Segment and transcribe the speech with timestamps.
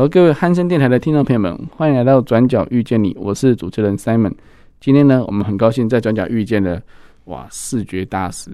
[0.00, 4.32] 好各位汉声电台的听众朋友们，欢迎来到《转角遇见你》，我是主持人 Simon。
[4.80, 6.80] 今天呢，我们很高兴在转角遇见了
[7.26, 8.50] 哇，视觉大师、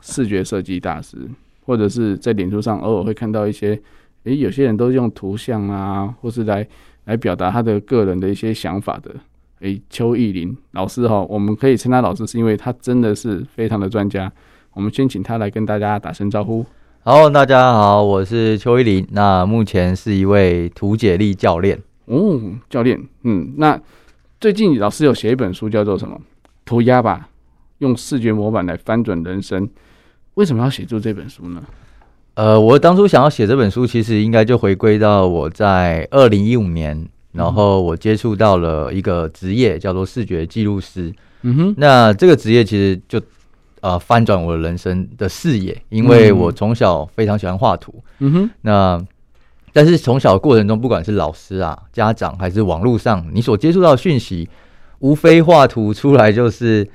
[0.00, 1.18] 视觉设计大师，
[1.66, 3.76] 或者是在脸书上偶尔会看到一些，
[4.22, 6.64] 诶，有些人都是用图像啊，或是来
[7.06, 9.12] 来表达他的个人的一些想法的。
[9.62, 14.32] 诶，邱奕霖老师哈，我们可以称他老师，是因为他真的是非常的专家。
[14.74, 16.64] 我们先请他来跟大家打声招呼。
[17.06, 19.06] 好，大家好，我是邱依林。
[19.10, 22.98] 那目前是一位图解力教练哦，教练。
[23.24, 23.78] 嗯，那
[24.40, 26.18] 最近老师有写一本书，叫做什么？
[26.64, 27.28] 涂鸦吧，
[27.80, 29.68] 用视觉模板来翻转人生。
[30.32, 31.62] 为什么要写作这本书呢？
[32.36, 41.12] 呃，我当初想要写这本书，其实应该就回归到我在二零一五年，然后我接触到了一个职业，叫做视觉记录师。
[41.42, 43.20] 嗯哼，那这个职业其实就。
[43.84, 48.02] 呃，翻转我的人生的视野，因为我从小非常喜欢画图。
[48.20, 48.98] 嗯哼，那
[49.74, 54.48] 但是从小的过程中，不管是老师啊、家长还是网络上，你所接触到的讯息，
[55.00, 56.88] 无非画图出来就是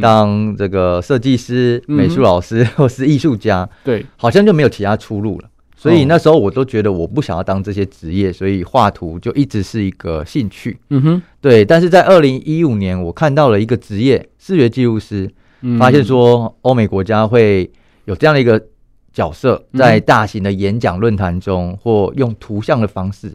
[0.00, 5.48] 当这个设计师、美术老师 或是艺术家，对，好像就没有其他出路了。
[5.76, 10.78] 所以那时候我都觉得我不想要当这些职业，所以画图就一直是一个兴趣。
[10.88, 11.66] 嗯哼，对。
[11.66, 15.30] 但是在二零一五年，我看到了一个职业——视觉记录师。
[15.78, 17.70] 发现说，欧美国家会
[18.04, 18.62] 有这样的一个
[19.12, 23.32] 角色，在大型的演讲论坛中，或用图像的方式，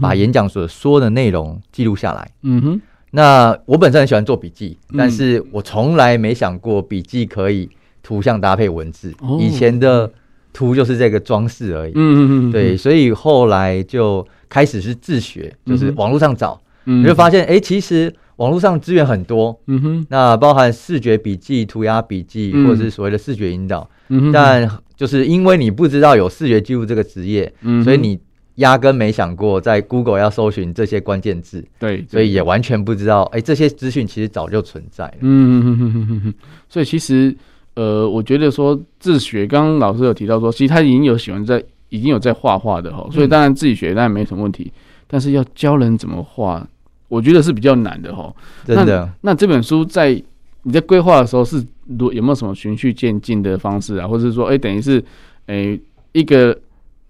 [0.00, 2.30] 把演讲所说的内容记录下来。
[2.42, 2.80] 嗯哼。
[3.10, 7.66] 那我本身很喜欢做笔记，但是我从来没想过笔记可以
[8.02, 9.14] 图像搭配文字。
[9.40, 10.10] 以前的
[10.52, 11.92] 图就是这个装饰而已。
[11.94, 16.60] 嗯嗯对，所以后来就开始是自学，就是网络上找，
[16.96, 18.12] 你就发现，哎，其实。
[18.38, 28.16] 网络上资源很多，嗯哼，那包含视觉笔记、涂鸦笔记，或者是所谓的视觉引导，嗯哼，但就是因为你不知道有视觉记录这个职业，嗯，所以你
[28.54, 36.20] 压根没想过在 Google 要搜寻这些关键字，对，所以也完全不知道，哎，这些资讯其实早就存在了，嗯哼哼哼哼。
[36.26, 36.34] 哼，
[36.68, 37.36] 所以其实，
[37.74, 44.72] 呃，我觉得说自学，刚刚老师有提到说，其实他已经有喜欢在，已经有在画画的哈，所以当然自己学当然没什么问题，
[45.08, 46.64] 但是要教人怎么画。
[47.08, 48.32] 我觉得是比较难的哈，
[48.64, 49.04] 真的。
[49.22, 50.22] 那，那这本书在
[50.62, 51.64] 你在规划的时候是
[52.12, 54.06] 有没有什么循序渐进的方式啊？
[54.06, 55.00] 或者是说，哎、欸，等于是，
[55.46, 55.80] 哎、欸，
[56.12, 56.56] 一个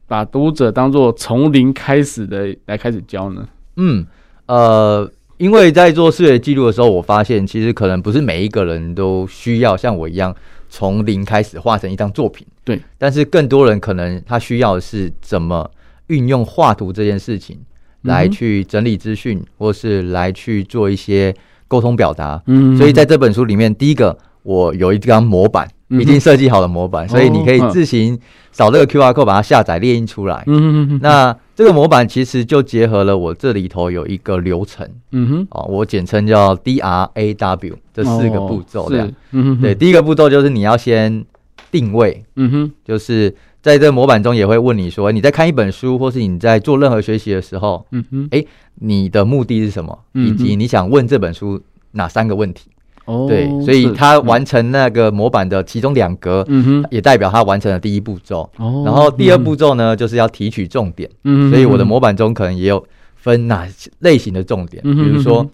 [0.07, 3.49] 把读者当做从零开始的来开始教呢？
[3.77, 4.07] 嗯，
[4.47, 10.35] 呃，因为在做视觉记录的时候，我发现其实可能不是每一个人都需要像我一样
[10.69, 12.47] 从零开始画成一张作品。
[12.63, 15.69] 对，但是更多人可能他需要的是怎么
[16.07, 17.59] 运用画图这件事情。
[18.09, 21.33] 来去整理资讯，或是来去做一些
[21.69, 22.43] 沟通表达。
[22.47, 28.19] 嗯，所以在这本书里面，第一个我有一张模板，已经设计好了模板，所以你可以自行
[28.51, 30.43] 扫这个 QR code 把它下载列印出来。
[30.49, 34.89] 嗯嗯，那这个模板其实就结合了我这里头有一个流程。
[35.13, 39.13] 嗯哼，哦，我简称叫 DRAW 这四个步骤这样。
[39.33, 41.25] 嗯哼，对，第一个步骤就是你要先
[41.71, 42.25] 定位。
[42.37, 43.35] 嗯哼，就是。
[43.69, 48.43] 在这个模板中也会问你说，你在看一本书，或是你在做任何学习的时候，嗯哼，哎，
[48.77, 49.99] 你的目的是什么？
[50.15, 52.71] 以及你想问这本书哪三个问题？
[53.05, 58.51] 哦，对，所以他完成那个模板的其中两格，嗯哼，也代表他完成了第一步骤。
[58.57, 61.11] 哦，然后第二步骤呢，就是要提取重点。
[61.25, 62.83] 嗯，所以我的模板中可能也有
[63.17, 63.69] 分哪
[63.99, 65.47] 类型的重点，比如说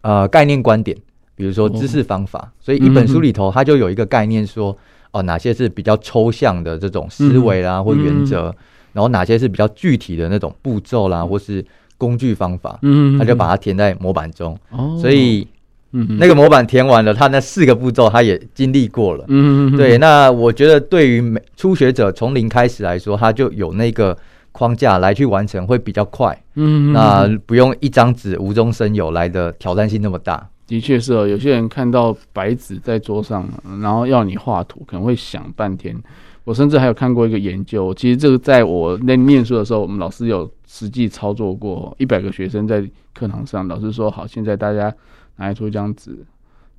[0.00, 0.96] 呃概念观点，
[1.34, 2.50] 比如说知识方法。
[2.58, 4.74] 所以一本书里头，它就有一个概念说。
[5.12, 8.54] 哦，哪些是比较抽象的这种思维啦，或原则，嗯，
[8.94, 11.64] 然后哪些是比较具体的那种步骤啦，或是
[11.98, 14.58] 工具方法，嗯，他就把它填在模板中。
[14.70, 15.46] 哦，所以，
[15.92, 19.24] 嗯，那个模板填完了，他那四个步骤他也经历过了。
[19.28, 19.98] 嗯，对。
[19.98, 24.16] 那我觉得对于初学者从零开始来说，他就有那个
[24.50, 26.36] 框架来去完成，会比较快。
[26.54, 30.48] 嗯，那不用一张纸无中生有来的挑战性那么大。
[30.72, 33.46] 的确是哦，有些人看到白纸在桌上，
[33.82, 35.94] 然后要你画图，可能会想半天。
[36.44, 41.94] 我甚至还有看过一个研究，其实这个在我那念书的时候，我们老师有实际操作过。
[41.98, 44.90] 一百个学生在课堂上，老师说好，现在大家
[45.36, 46.24] 拿出一张纸，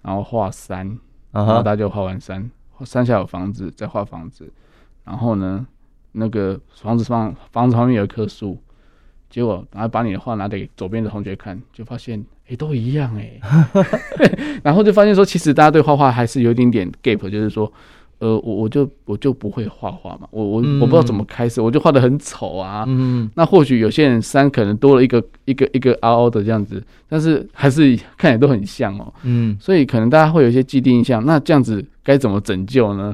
[0.02, 0.98] 然后画山，
[1.30, 2.50] 然后大家就画完山，
[2.84, 4.52] 山下有房子，再画房子，
[5.04, 5.64] 然后呢，
[6.14, 8.58] 那个房子上房子旁边有一棵树，
[9.30, 17.72] 结果然后把你的画拿给左边的同学看，就发现哎、欸、都一样哎、欸， 然后就发现说其实大家对画画还是有一点点 gap，就是说。
[18.20, 22.86] 呃，我我就我就不会画画嘛，我我我不知道怎么开始，嗯、我就画的很丑啊。
[22.88, 27.82] 嗯，那或许有些人山可能多了一个一个一个凹凹的这样子，但是还是
[28.18, 29.14] 看起来都很像哦。
[29.24, 33.14] 嗯，所以可能大家会有一些既定印象，那这样子该怎么拯救呢？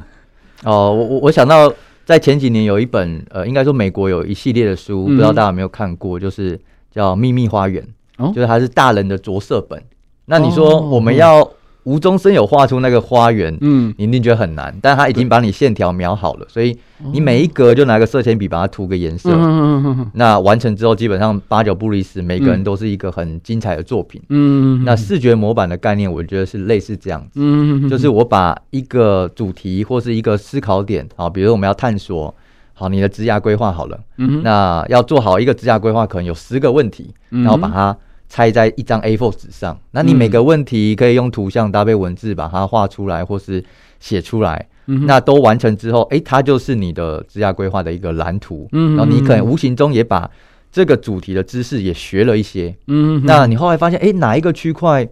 [0.64, 1.74] 哦，我我我想到
[2.06, 6.60] 在前几年有一本呃，应该说美国有一系列的书，嗯、不知道大家有没有看过，就是
[6.92, 7.82] 叫《秘密花园》，
[8.20, 9.82] 哦，就是它是大人的着色本。
[10.26, 11.52] 那你说我们要、哦。
[11.84, 16.78] 无中生有画出那个花园，嗯，你一定觉得很难，但他已经把你线条描好了，所以
[17.14, 32.36] 你每一格就拿个色铅笔把它涂个颜色，嗯嗯嗯，那完成之后基本上八九不离十，每个人都是一个很精彩的作品，嗯，那视觉模板的概念，我觉得是类似这样子，嗯，就是我把一个主题或是一个思考点，好，比如我们要探索，
[32.74, 37.98] 好，你的职涯规划好了，嗯，那要做好一个职涯规划，可能有十个问题，然后把它。
[38.30, 43.64] 拆在一张 A4 纸上，那你每个问题可以用图像搭配文字把它画出来，或是
[44.00, 44.68] 写出来。
[44.92, 48.68] 嗯、那都完成之后，哎、欸，它就是你的职业规划的一个蓝图。
[48.72, 50.30] 嗯，然后你可能无形中也把
[50.72, 52.76] 这个主题的知识也学了一些。
[52.88, 55.08] 嗯，那你后来发现，哎、欸，哪一个区块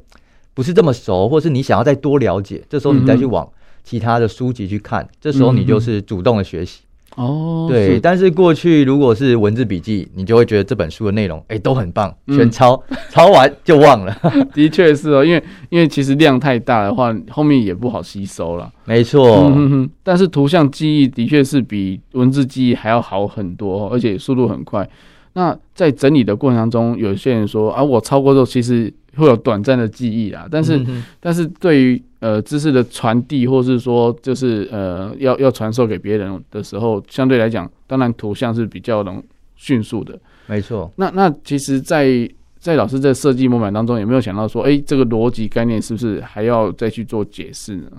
[0.55, 3.47] 不是这么熟，或是你想要再多了解，这时候你再去往
[3.83, 6.81] 其他的书籍去看，这时候你就是主动的学习。
[7.17, 14.15] 哦，对，是，但是过去如果是文字笔记，你就会觉得这本书的内容，哎、欸，都很棒，全抄，嗯、 抄完就忘了。
[14.53, 18.71] 的确是哦，因为因为其实量太大的话，后面也不好吸收了。
[18.85, 24.87] 没错、嗯，但是图像记忆的确是比文字记忆还要好很多，而且速度很快。
[25.33, 39.21] 那在整理的过程当中，有些人说啊，我抄过之后，其实会有短暂的记忆啦，但是、嗯、但是对于呃知识的传递，或是说就是呃要要传授给别人的时候，相对来讲，当然图像是比较能
[39.55, 40.19] 迅速的。
[40.47, 40.91] 没错。
[40.95, 42.29] 那那其实在，在
[42.59, 47.91] 在老师在设计模板当中，有没有想到说，哎、欸，这个逻辑概念是不是还要再去做解释呢？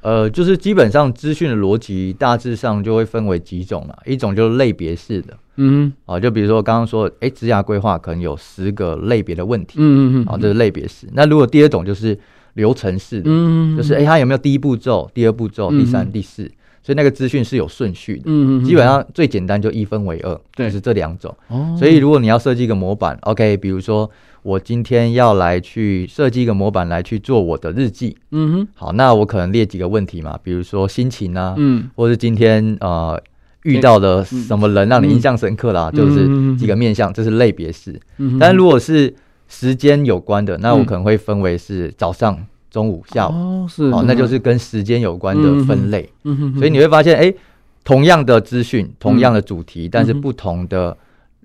[0.00, 11.06] 呃，就是基本上资讯的逻辑大致上就会分为几种了，一种就是类别式的，嗯，啊，就比如说刚刚说，哎，职涯规划可能有十个类别的问题，嗯嗯嗯，啊，这是类别式。
[11.12, 12.18] 那如果第二种就是
[12.54, 16.44] 流程式的，嗯，就是哎，它有没有第一步骤、第二步骤、第三、第四，
[16.82, 21.36] 所以那个资讯是有顺序的，嗯嗯，基本上最简单就一分为二，对，就是这两种。
[21.48, 24.10] 哦，所以如果你要设计一个模板，OK，比如说。
[24.42, 33.22] 我今天要来去设计一个模板来去做我的日记，嗯哼，好，那我可能列几个问题嘛，比如说心情啊，嗯，或是今天呃
[33.64, 38.00] 遇到的什么人让你印象深刻啦，嗯、就是几个面向，这是类别式。
[38.16, 39.14] 嗯，但如果是
[39.50, 42.38] 时间有关的，那我可能会分为是早上、
[42.70, 46.08] 中午、下午，哦，是，哦，那就是跟时间有关的分类。
[46.24, 47.36] 嗯哼，所以你会发现，哎、欸，
[47.84, 50.96] 同样的资讯，同样的主题，但是不同的。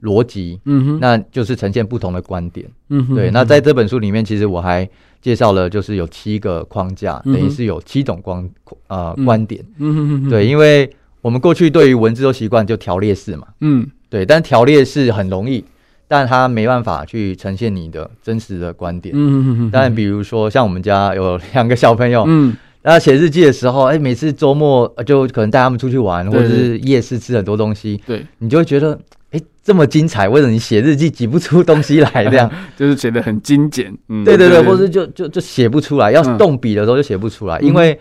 [0.02, 3.32] 逻辑，嗯哼，那就是呈现不同的观点，嗯哼，对。
[3.32, 4.88] 那在这本书里面，其实我还
[5.20, 8.48] 介绍了，就是有七个框架，嗯、等于是有七种光
[8.88, 10.46] 呃、嗯、观点，嗯哼，哼，对。
[10.46, 10.88] 因为
[11.22, 14.24] 我们过去对于文字都习惯就条列式嘛，嗯，对。
[14.24, 15.64] 但条列式很容易，
[16.08, 19.70] 但他没办法去呈现你的真实的观点，嗯哼，哼。
[19.72, 29.00] 但比如说像我们家有两个小朋友，嗯，那写日记的时候，哎、欸，每次周末就可能带他们出去玩，或者是夜市吃很多东西，对，你就会觉得。
[29.32, 32.24] 哎，这么精彩，为什么你写日记挤不出东西来？
[32.32, 38.00] 这样就是写的很精简，嗯，对对对，或是就就就写不出来，要动笔的时候就写不出来，嗯、因为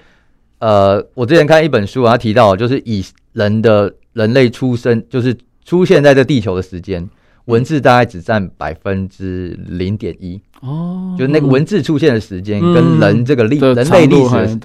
[0.60, 7.08] 呃，我之前看一本书，他提到就是以人的人类出生，就是出现在这地球的时间，
[7.46, 14.58] 文字大概只占百分之零点一哦，就那个文字出现的时间跟人这个历、嗯、人类历史，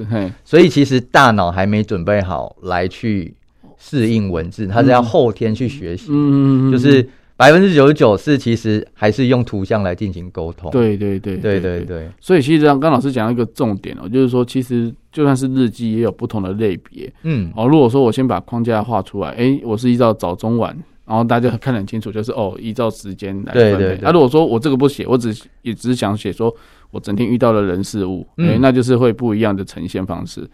[0.43, 3.35] 所以其实大脑还没准备好来去。
[3.81, 7.07] 适应文字，它是要后天去学习，嗯，就是
[7.37, 10.69] 百分之九十九是其实还是用图像来进行沟通。
[10.69, 12.09] 对对对对对对。
[12.19, 20.77] 所以其实刚刚老师讲到一个重点哦，就是说其实就算是日记也有不同的类别，嗯，哦，如果说我先把框架画出来，哎，我是依照早中晚，
[21.09, 23.77] 然后大家看得很清楚，就是哦，依照时间来分类。
[23.79, 23.99] 对对。
[24.03, 26.55] 那如果说我这个不写，我只也只是想写说
[26.91, 30.47] 我整天遇到的人事物，哎，那就是会不一样的呈现方式。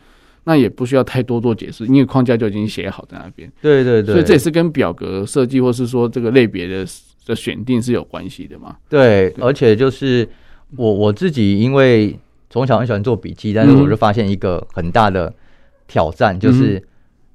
[0.46, 3.52] 那也不需要太多做解释，因为框架就已经写好在那边。
[3.62, 6.86] 对对对，所以这也是跟表格设计或是说这个类别的
[7.26, 8.78] 的选定是有关系的嘛。
[8.88, 10.26] 对，对，而且就是
[10.78, 12.18] 我我自己，因为
[12.50, 15.34] 从小很喜欢做笔记，但是我就发现一个很大的
[15.88, 16.82] 挑战，嗯、就是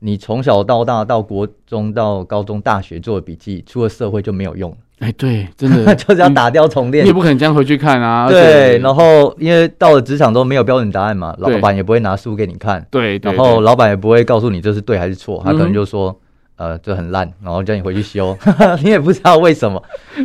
[0.00, 4.76] 你从小到大到国中到高中大学做的笔记，出了社会就没有用。
[4.98, 8.28] 哎，对，真的 就是要打掉重练，你也不可能这样回去看啊。
[8.28, 12.86] 对，然后因为到了职场都没有标准答案嘛，老板也不会拿书给你看。
[12.90, 16.14] 对，然后老板也不会告诉你这是对还是错，他可能就说，
[16.56, 18.36] 呃，这很烂，然后叫你回去修，
[18.84, 19.82] 你也不知道为什么。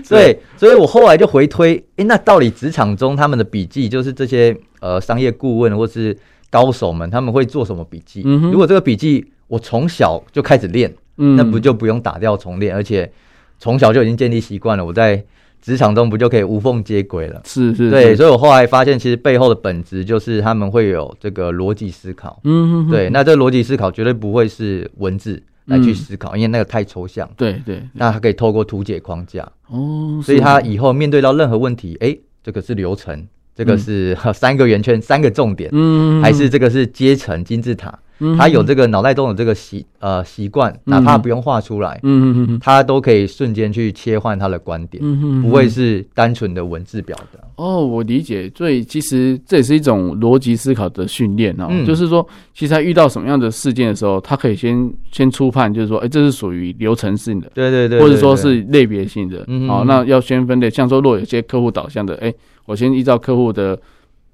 [0.09, 6.17] 对，所以我后来就回推，哎，那到底职场中他们的笔记，就是这些呃商业顾问或是
[6.49, 8.21] 高手们，他们会做什么笔记？
[8.23, 13.11] 如果这个笔记我从小就开始练，那不就不用打掉重练，而且。
[13.57, 15.23] 从小就已经建立习惯了，我在
[15.61, 17.41] 职场中不就可以无缝接轨了？
[17.45, 22.41] 是是，对，所以我后来发现，其实背后的本质就是他们会有这个逻辑思考。
[22.43, 27.27] 嗯，对，那这个逻辑思考绝对不会是文字来去思考，因为那个太抽象。
[27.37, 29.49] 对对，那他可以透过图解框架。
[29.69, 33.25] 哦，所以他以后面对到任何问题，哎，这个是流程，
[33.55, 37.97] 这个是三个圆圈，三个重点，嗯，还是这个是阶层金字塔。
[38.37, 47.39] 他有这个脑袋中的这个习呃习惯，哪怕不用画出来，嗯嗯他都可以瞬间去切换他的观点，嗯不会是单纯的文字表达。
[47.55, 51.67] 哦，我理解，所以其实这也是一种逻辑思考的训练哦。
[51.69, 59.43] 嗯、就是说，其实他遇到什么样的事件的时候，他可以先先初判，就是说，哎，这是属于流程性的，对对对，或者说是类别性的。
[59.47, 62.33] 嗯，好，那要先分类，像说，如果有些客户导向的，哎，
[62.65, 63.79] 我先依照客户的，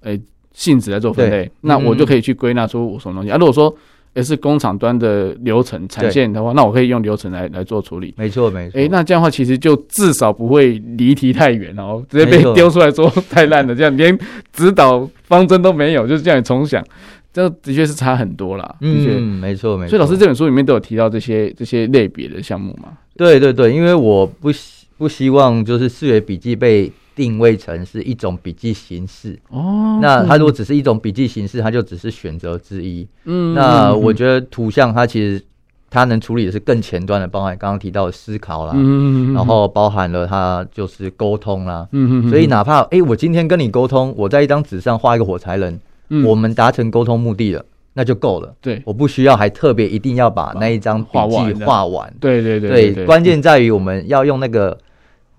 [0.01, 0.19] 哎。
[0.53, 3.37] 性质来做分类，那我就可以去归纳出什么东西、嗯、啊？
[3.37, 3.73] 如果说
[4.13, 8.13] 也是工厂端的流程产线的话，那我可以用流程来来做处理。
[8.17, 8.77] 没错，没错。
[8.77, 14.17] 哎，那这样的话，其实就至少不会离题太远哦，直接被丢出来说太烂了，这样连
[14.51, 16.85] 指导方针都没有，就是这样重想，
[17.31, 18.75] 这的确是差很多啦。
[18.81, 19.91] 嗯，确没错，没错。
[19.91, 22.89] 所以老师这本书里面都有提到这些这些类别的项目嘛？
[23.15, 26.91] 对对对，因为我不希不希望就是视觉笔记被。
[27.13, 33.05] 定位成是一种笔记形式哦，那它如果只是一种笔记形式，它就只是选择之一。
[33.25, 35.43] 嗯，那我觉得图像它其实
[35.89, 45.79] 它能处理的是更前端的，包含刚刚提到的思考啦，嗯，然后包含了它就是沟通啦，嗯，所以哪怕哎，我今天跟你沟通，我在一张纸上画一个火柴人，
[46.25, 48.55] 我们达成沟通目的了，那就够了。
[48.61, 52.13] 对，我不需要还特别一定要把那一张笔记画完。
[52.21, 54.77] 对对对对，关键在于我们要用那个。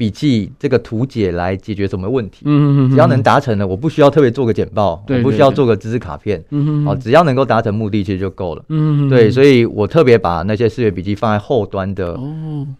[0.02, 2.38] 笔记这个图解来解决什么问题？
[2.44, 8.64] 嗯嗯，只要能达成的，我不需要特别做个简报，我不需要做个知识卡片，嗯，好，只要能够达成目的，其实就够了。
[8.68, 12.18] 嗯，对，所以我特别把那些视觉笔记放在后端的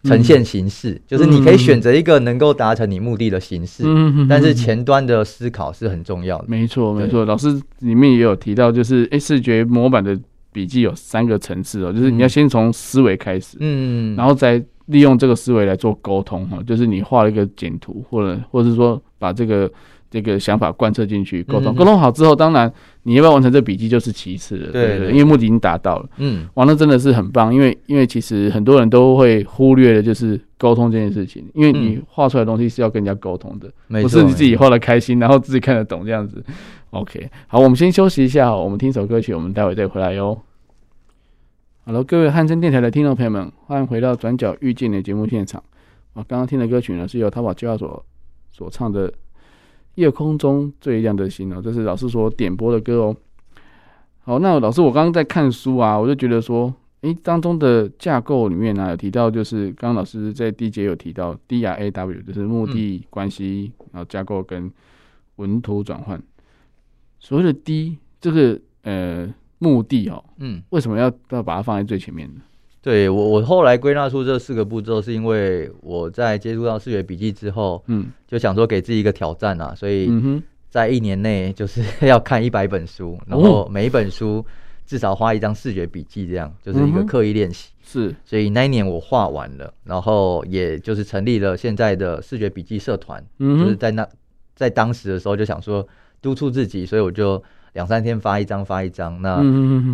[0.03, 6.47] 呈现形式，就是你可以选择一个能够达成你目的的形式，嗯，但是前端的思考是很重要的。
[6.49, 7.47] 没错，没错，老师
[7.79, 10.19] 里面也有提到，就是诶，视觉模板的
[10.53, 14.61] 笔记有三个层次哦，就是你要先从思维开始，嗯，然后再。
[14.87, 19.71] 利用这个思维来做沟通哈，就是你画了一个简图，或者或者是说把这个
[20.11, 22.71] 这个想法贯彻进去沟通，沟通好之后，当然
[23.05, 26.09] 你要不要完成这笔记就是其次了，对对，因为目的已经达到了。
[26.19, 33.73] 嗯，完了真的是很棒，因为因为其实很多人都会忽略的就是沟通这件事情，因为你画出来的东西是要跟人家沟通的，
[34.03, 36.45] 不是你自己画的开心，然后自己看得懂这样子。
[36.91, 40.39] OK，好，我们先休息一下，我们听首歌曲，我们待会再回来哟。
[41.85, 45.61] Hello，各位汉声电台的听众朋友们，欢迎回到《转角遇见》的节目现场。
[46.13, 48.07] 我，刚刚听的歌曲呢，是由淘宝计划所
[48.53, 49.11] 所唱的
[49.97, 53.17] 《夜空中最亮的星》哦，这是老师所点播的歌哦。
[54.21, 64.71] 好，那老师，我刚刚在看书啊，我就觉得说，诶，当中的架构里面呢，有提到，就是刚刚老师在第一节有提到 D R A W，就是目的关系，然后架构跟
[65.35, 66.23] 文图转换。
[67.19, 69.35] 所谓的 D，这个呃。
[69.63, 72.41] 目的哦，嗯，为什么要要把它放在最前面呢？
[72.83, 80.11] 对我，我后来归纳出这四个步骤，是因为我在接触到视觉笔记之后，嗯，就想说给自己一个挑战啊，所以
[80.69, 84.45] 在一年内就是要看一百本书，然后每一本书
[84.85, 87.71] 至少花一张视觉笔记，这样就是一个刻意练习。
[87.85, 94.05] 是，所以那一年我画完了，然后也就是成立了现在的视觉笔记社团，嗯，就是在那
[94.57, 95.87] 在当时的时候就想说
[96.21, 97.41] 督促自己，所以我就。
[97.75, 99.21] 两三天发一张，发一张。
[99.23, 99.43] 那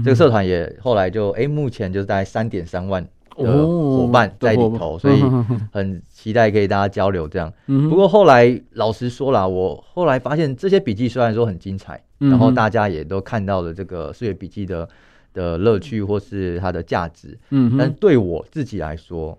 [0.04, 3.02] 这个社团也后来就哎、欸，目前就是大概三点三万
[3.36, 5.22] 的伙伴在里头，所以
[5.70, 7.52] 很期待可以大家交流这样。
[7.66, 14.88] 不过后来老实说啦，我后来发现这些笔记虽然说很精彩，然后大家也都看到了这个视觉笔记的
[15.32, 19.38] 的乐趣或是它的价值，嗯但对我自己来说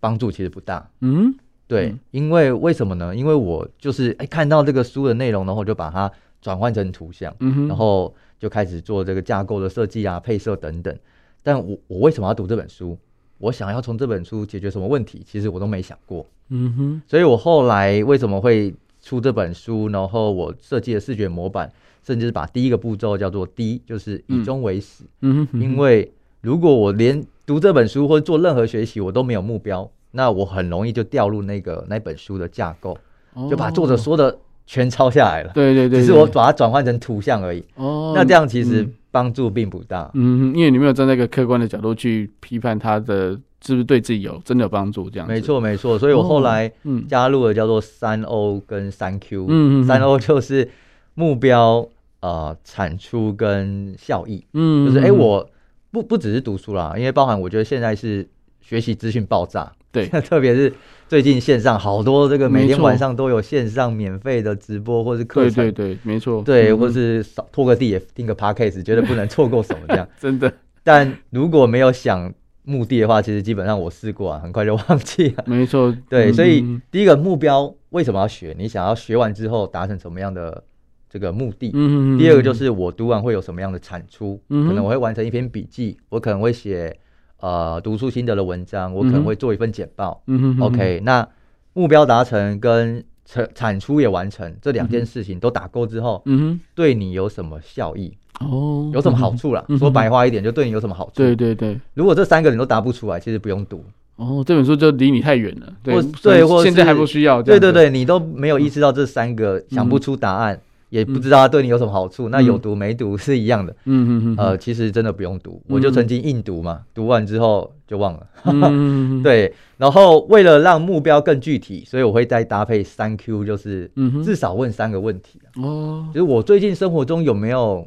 [0.00, 0.90] 帮助其实不大。
[1.02, 1.32] 嗯，
[1.68, 3.14] 对，因为为什么呢？
[3.14, 6.10] 因为我就是哎、欸、看到这个书的内容，然后就把它。
[6.46, 10.96] 转换成图像，嗯、然后就开始做这个架构的设计啊、配色等等。
[11.42, 12.96] 但我我为什么要读这本书？
[13.38, 15.24] 我想要从这本书解决什么问题？
[15.26, 16.24] 其实我都没想过。
[16.50, 17.02] 嗯哼。
[17.08, 18.72] 所以我后来为什么会
[19.02, 19.88] 出这本书？
[19.88, 21.68] 然后我设计的视觉模板，
[22.04, 25.02] 甚至是把第一个步骤叫做 D，就是以终为始。
[25.22, 25.60] 嗯哼。
[25.60, 26.12] 因为
[26.42, 32.96] 如果我连读这本书或者做任何学习，我都没有目标，那我很容易就掉入那个那本书的架构，
[33.34, 35.52] 哦、就把作者说的全抄下来了。
[35.54, 37.64] 对对对，只是我把它转换成图像而已。
[37.76, 40.10] 哦，那这样其实帮助并不大。
[40.14, 43.30] 嗯，因为你没有站在一个客观的角度去批判它的
[43.64, 45.26] 是不是对自己有真的有帮助，这样。
[45.26, 46.70] 没错没错，所以我后来
[47.08, 49.46] 加入了叫做三 O 跟三 Q。
[49.48, 50.68] 嗯嗯，三 O 就是
[51.14, 51.88] 目标、
[52.20, 54.44] 呃产出跟效益。
[54.52, 55.48] 嗯，就是哎、欸、我。
[55.92, 58.28] 不不只是读书啦，因为包含我觉得现在是
[58.60, 59.72] 学习资讯爆炸，
[60.04, 60.72] 对， 特别是
[61.08, 70.52] 最近线上好多这个每天晚上都有线上免费的直播或是课程，对对对，没错，对，或是扫拖个地也听个 podcast，觉得不能错过什么这样， 真的。
[70.84, 75.44] 但如果没有想目的的话，其实基本上我试过啊，很快就忘记了。
[75.46, 78.54] 没错，对，所以第一个目标为什么要学？
[78.58, 80.62] 你想要学完之后达成什么样的？
[81.08, 86.94] 这个目的，嗯，第二个就是我读完会有什么样的产出，嗯，可能我会完成一篇笔记，我可能会写
[87.40, 91.26] 呃读书心得的文章，我可能会做一份简报，嗯，OK，那
[91.74, 98.12] 目标达成跟产产出也完成这两件事情都打勾之后，嗯哼，对你有什么效益？
[98.40, 99.64] 哦，有什么好处啦？
[99.78, 101.12] 说白话一点，就对你有什么好处？
[101.14, 103.84] 对对对，如果这三个你都答不出来，其实不用读。
[104.16, 110.58] 哦，这本书就离你太远了，对对，或现在还不需要，对对对，你都没有意识到这三个，想不出答案。
[110.88, 113.72] 也不知道它对你有什么好处，嗯、那有读没读是一样的。
[113.84, 114.36] 嗯嗯嗯。
[114.36, 118.26] 呃，其实真的不用读，嗯、我就曾经硬读嘛，读完之后就忘了。
[118.44, 123.90] 嗯、 对，然后为了让目标更具体，所以我会再搭配三 Q，就是
[124.24, 125.40] 至少问三个问题。
[125.56, 126.08] 哦。
[126.14, 127.86] 就是我最近生活中有没有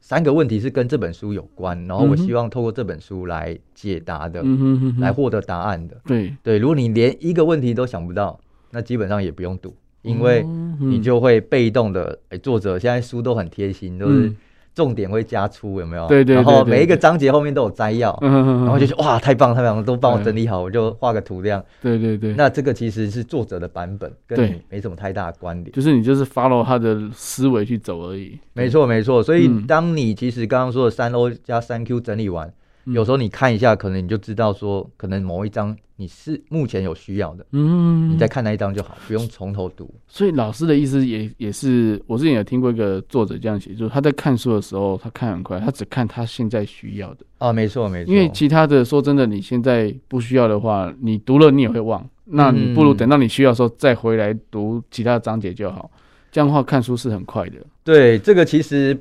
[0.00, 5.96] 三个问题是跟这本书有关，然后我希望透过这本书来解答的，嗯、来获得答案的。
[6.04, 8.40] 对对，如果你连一个问题都想不到，
[8.72, 9.74] 那基本上也不用读。
[10.02, 10.42] 因为
[10.80, 14.32] 你就会被动的，哎，作者现在书都很贴心，都是
[14.74, 16.06] 重点会加粗，有没有？
[16.06, 16.36] 对对。
[16.36, 21.62] 然后每一个章节后面都有摘要，然后就是哇，太棒太棒，都帮我整理好，我就画个图这样。
[21.82, 22.32] 对对对。
[22.34, 25.70] 那这个其实是作者的版本，跟你没什么太大的关联。
[25.72, 28.38] 就是你就是 follow 他的思维去走而已。
[28.54, 29.22] 没错没错。
[29.22, 32.50] 所以当你其实刚刚说的三 O 加三 Q 整理完，
[32.84, 35.76] 有时候你看一下，可能你就知道说，可能某一张。
[35.96, 39.94] 你是目前有需要的，嗯，你再看那一章就好，不用从头读。
[40.08, 47.26] 所以老师的意思也也是，我之前有听过一个作者这样写，就是他在看书的时候，他看很快，他只看他现在需要的。
[47.36, 48.10] 啊，没错没错。
[48.10, 52.02] 因为其他的，说真的，你现在不需要的话，你读了你也会忘。
[52.24, 55.90] 那你不如等到你需要的时候再回来读其他的章节就好。
[56.32, 57.56] 这样的话看书是很快的。
[57.84, 58.98] 对，这个其实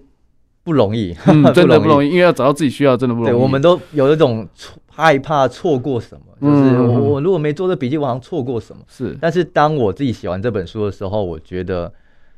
[0.69, 3.33] 不容易， 嗯、真的不容易，因为要找到自己需要，真的不容易。
[3.33, 4.47] 对，我们都有一种
[4.87, 6.25] 害怕错过什么。
[6.39, 8.83] 就是我，我如果没做这笔记，我好像错过什么。
[8.87, 11.91] 是，但是当我自己写完这本书的时候，我觉得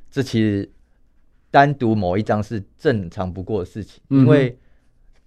[0.09, 0.69] 这其实
[1.51, 4.57] 单独某一章是正常不过的事情，因为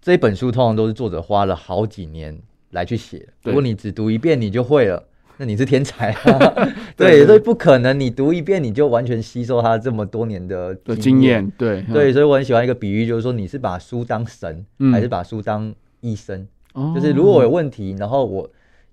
[0.00, 2.40] 这本书通常都是作者花了好几年
[2.70, 3.28] 来去写。
[3.42, 5.04] 如果你只读一遍你就会了，
[5.36, 6.68] 那你是天才啊。
[6.96, 11.50] 对，所以不可能你读一遍你就完全吸收他这么多年的经验。
[11.58, 16.46] 对对，所以我很喜欢一个比喻，就是说你是把书当神，还是把书当医生？
[16.94, 18.50] 就是如果我有问题，然后我。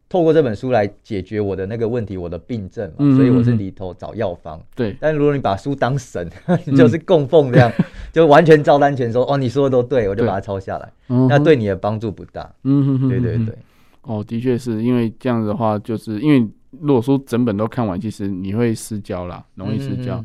[0.09, 4.61] 透过这本书来解决我的那个问题，我的病症嘛，嗯、所以我是里头找药方。
[4.75, 6.29] 对，但如果你把书当神，
[6.65, 9.23] 你 就是供奉这样，嗯、就完全照单全收。
[9.25, 10.91] 哦，你说的都对，我就把它抄下来。
[11.07, 12.53] 对那对你的帮助不大。
[12.65, 13.55] 嗯哼，对对对。
[14.03, 16.47] 哦，的确是因为这样子的话，就是因为
[16.79, 20.23] 如果说整本都看完，其实你会失焦啦，容易失焦。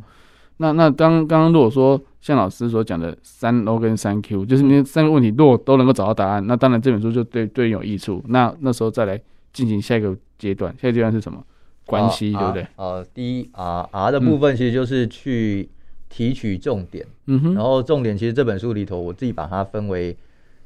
[0.58, 8.22] 那那刚刚刚如果说像老师所讲的三 O 跟三 Q，就是你三个问题如果都能够找到答案，那当然这本书就对对你有益处。
[8.28, 9.20] 那那时候再来。
[9.52, 11.42] 进行下一个阶段，下一个阶段是什么？
[11.86, 12.66] 关系，对不对？
[12.76, 15.66] 呃，第一啊 R 的部分其实就是去
[16.10, 20.14] 提取重点，嗯哼，然后重点其实这本书里头，我自己把它分为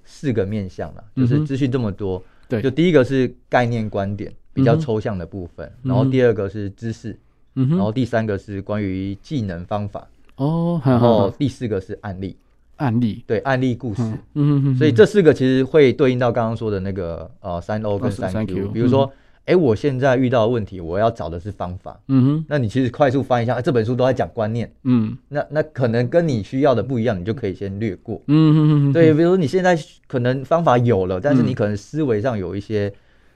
[0.04, 7.16] 四个面向了，就是资讯这么多，对，就第一个是概念观点比较抽象的部分，然后第二个是知识，
[7.54, 12.36] 嗯哼，然后第三个是关于技能方法，哦，然后第四个是案例。
[12.76, 13.22] 案例。
[13.26, 14.02] 对案例故事，
[14.34, 19.12] 嗯哼，所以这四个其实会对应到刚刚说的那个呃三 O 跟三 Q，比如说，
[19.50, 32.92] 哎，我现在遇到的问题，我要找的是方法，嗯哼，那你其实快速翻一下，这本书都在讲观念，嗯，那那可能跟你需要的不一样，你就可以先略过，嗯哼，对，比如说你现在可能方法有了，但是你可能思维上有一些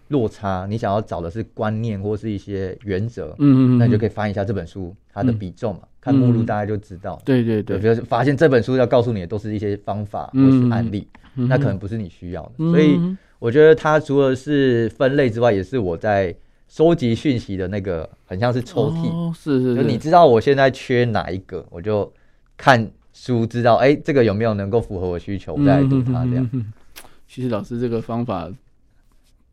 [0.08, 5.80] 落差，你想要找的是观念或是一些原则，嗯嗯，那你就可以翻一下这本书它的比重嘛。
[6.00, 13.00] 看目录大家就知道，对对对，比如发现这本书要告诉你的都是一些方法或是案例，那可能不是你需要的，所以
[13.38, 16.34] 我觉得它除了是分类之外，也是我在
[16.68, 22.12] 收集讯息的那个很像是抽屉，是是，就你知道我现在缺哪一个，我就
[22.56, 26.50] 看书知道，哎，这个有没有能够符合我需求，我再来读它这样。
[27.28, 28.50] 其实老师这个方法。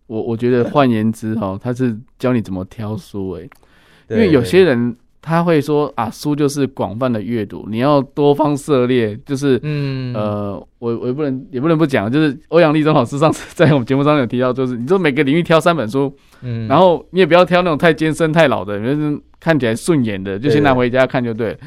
[0.07, 3.49] 我我觉得换言之哈，他是教你怎么挑书哎、欸，
[4.09, 4.95] 因为有些人。
[5.21, 21.53] 他会说啊，书就是广泛的阅读，你要多方涉猎，就是，嗯，呃，我我也不能也不能不讲，就是欧阳立中老师上次在我们节目上有提到，就是你说每个领域挑三本书，嗯，然后你也不要挑那种太艰深太老的，就是看起来顺眼的，就先拿回家看就对。
[21.53, 21.59] 对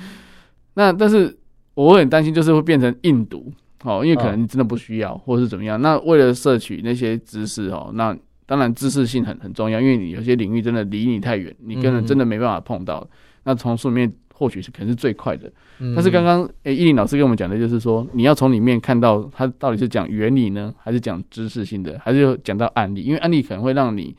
[0.74, 1.32] 那但是
[1.74, 3.52] 我会很担心，就是会变成硬读，
[3.84, 5.80] 哦，因为可能你真的不需要，哦、或者是怎么样。
[5.80, 12.98] 那为了摄取那些知识哦，那当然知识性很很重要，因为你有些领域真的离你太远，你根本真的没办法碰到。
[13.00, 15.50] 嗯那从书里面获取是可能是最快的，
[15.94, 23.02] 但是刚刚诶，依林老师跟我们讲的就是说，你要从里面看到它到底是讲原理呢，还是讲知识性的，还是讲到案例？
[23.02, 24.12] 因为案例可能会让你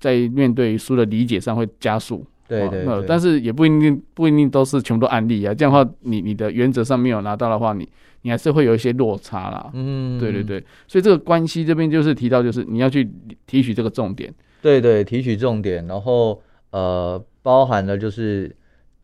[0.00, 2.26] 在面对书的理解上会加速。
[2.48, 3.04] 对对，对。
[3.06, 7.88] 但是也不一定不一定都是全部都案例啊，这样的话，你你的原则上没有拿到的话，你
[8.22, 9.70] 你还是会有一些落差啦。
[9.74, 10.62] 嗯，对对对。
[10.88, 13.08] 所以这个关系这边就是提到，就是你要去
[13.46, 14.34] 提取这个重点。
[14.60, 18.54] 对对，提取重点，然后呃，包含了就是。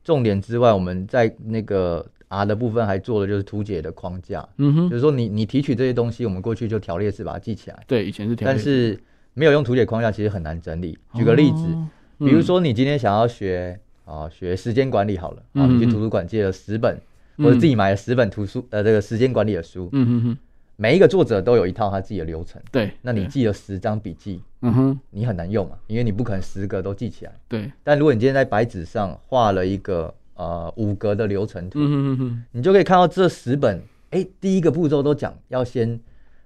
[0.08, 8.98] 重点之外，我们在那个 R 的部分还做了就是图解的框架，嗯哼，就是说你你提取这些东西，我们过去就条列式把它记起来，对，以前是条列式，但是
[9.34, 10.96] 没有用图解框架，其实很难整理。
[11.12, 11.66] 举个例子，
[12.20, 16.98] 比如说你今天想要学啊学时间管理好了，啊，你去图书馆借了十本，
[17.36, 20.38] 嗯、或者自己买了十本图书呃这个时间管理的书，嗯哼哼。
[20.80, 22.92] 每一个作者都有一套他自己的流程，对。
[23.02, 27.72] 那你记了十张笔记，嗯哼，你很难用嘛，因为你不可能十个都记起来，对。
[27.82, 33.78] 但如果你今天在白纸上画了一个呃五格的流程图，嗯哼哼哼，你就可以看到这十本，
[34.10, 35.98] 哎、欸，第一个步骤都讲要先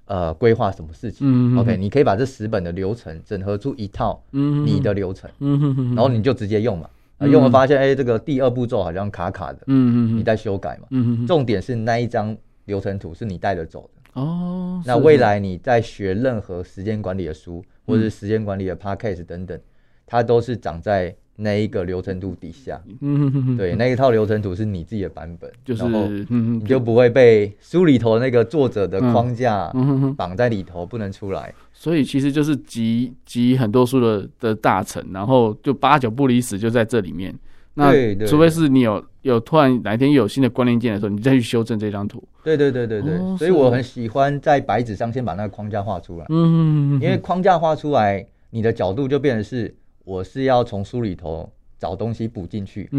[0.07, 13.92] 呃规划什么事情，嗯，OK，你可以把这十本的流程整合出一套你的流程，嗯哼哼，然后你就直接用嘛，嗯、用了发现哎、欸，这个第二步骤好像卡卡的，嗯哼哼，你在修改嘛，嗯哼，重点是那一张流程图是你带着走的。
[14.15, 19.59] 哦，那未来你在学任何时间管理的书，或者是时间管理的 podcast 等等，
[20.07, 22.79] 它都是长在那一个流程图底下。
[23.01, 25.83] 嗯，对，那一套流程图是你自己的版本，就是
[26.29, 29.73] 你就不会被书里头那个作者的框架
[30.17, 31.53] 绑在里头，不能出来。
[31.73, 37.35] 所以其实就是集集很多书的的大成，然后就八九不离十就在这里面。
[37.75, 37.93] 那
[38.27, 42.23] 除非是你有有突然哪一天有新的关联键的时候，你再去修正这张图。
[42.45, 46.27] 对对对对对，所以我很喜欢在白纸上先把那个框架画出来。
[46.29, 52.91] 嗯，因为框架画出来，你的角度就变成是我是要从书里头找东西补进去，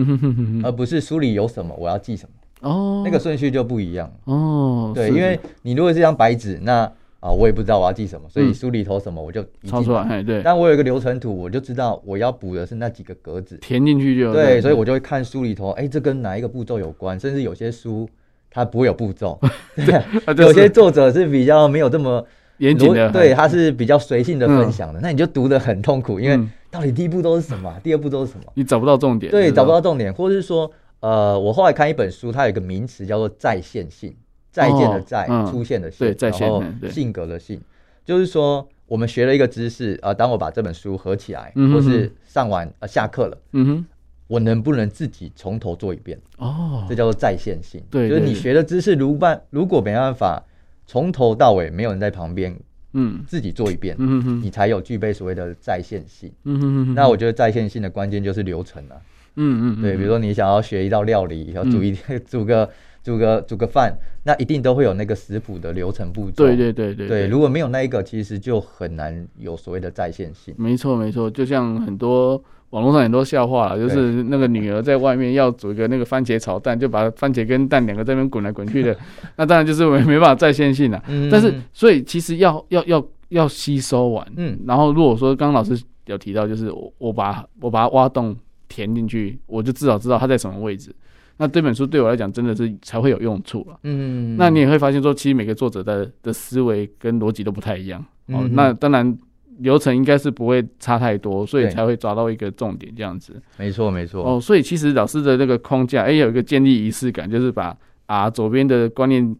[0.63, 2.69] 而不是书里有什么我要记什么。
[2.69, 4.11] 哦，那个顺序就不一样。
[4.25, 6.91] 哦，对，因为你如果是张白纸，那。
[7.23, 10.21] 啊，我也不知道我要记什么，所以书里头什么我就抄出来。
[10.21, 14.59] 对，但我有一个流程图，我就知道我要补的是那几个格子，填进去就对。
[14.59, 17.17] 所以我就会看书里头，哎，这跟哪一个步骤有关？
[17.17, 18.09] 甚至有些书
[18.51, 19.39] 它不会有步骤，
[19.73, 20.03] 对，
[20.43, 26.37] 有些作者是比较没有这么严谨的，对，他是比较随性的分享的，那你就读的很痛苦，因为
[26.69, 34.13] 到底第一步都是什么，第二步都是什么，你找不到重点，对，找不到重点，或者是说，呃，我后来看一本书，它有一个名词叫做在线性，
[34.53, 37.59] 再见的再，出现的现，然后性格的性。
[38.05, 43.85] 就是说，我们学了一个知识啊、呃，当我把这本书合起来，嗯、哼哼或是上完呃下课了，嗯哼，
[44.27, 46.19] 我能不能自己从头做一遍？
[46.37, 47.81] 哦，这叫做在线性。
[47.89, 50.43] 对，就是你学的知识如办，如果没办法
[50.85, 52.55] 从头到尾没有人在旁边，
[52.91, 56.31] 嗯，自己做一遍，嗯哼，你才有具备所谓的在线性。
[56.43, 56.93] 嗯哼哼。
[56.93, 58.97] 那我觉得在线性的关键就是流程啊。
[59.37, 59.81] 嗯嗯。
[59.81, 61.97] 对，比如说你想要学一道料理，要煮一
[62.29, 62.69] 煮个。
[63.03, 66.45] 煮个煮个饭，那一定都会有那个食谱的流程步骤。
[66.45, 70.55] 对对对对，对，如果没有那一个，其实就很难有所谓的在线性。
[70.57, 78.97] 没错没错，就像很多网络上很多笑话，就是那个女儿在外面要煮一个那个番茄炒蛋，就把番茄跟蛋两个在那边滚来滚去的，
[79.35, 81.03] 那当然就是没没办法在线性了。
[81.09, 81.29] 嗯。
[81.29, 88.33] 但是所以其实要要要要吸收完，嗯，然后如果说刚刚老师有提到，就是我我把我把它挖洞
[88.69, 90.95] 填进去，我就至少知道它在什么位置。
[91.43, 93.77] 那这本书对我来讲真的是才会有用处了。
[93.83, 98.01] 嗯，那你也会发现说，其实每个作者的的思维跟逻辑都不太一样。
[98.29, 99.17] 嗯、哦，那当然
[99.57, 103.33] 流程应该是不会差太多，所以才会抓到一个重点这样子。
[103.57, 104.23] 没错，没错。
[104.23, 107.75] 哦，所以其实老师的那个框架，哎、欸，有一个建立仪式感，就是把
[108.05, 109.35] 啊左边的观念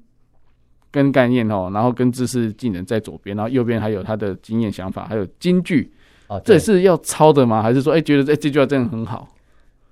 [0.91, 5.89] 跟概念哦，然后跟知识技能在左边，然后右边还有他的经验想法，还有金句。
[6.27, 7.61] 啊，这是要抄的吗？
[7.63, 9.27] 还是说，哎、欸，觉得哎这句话真的很好？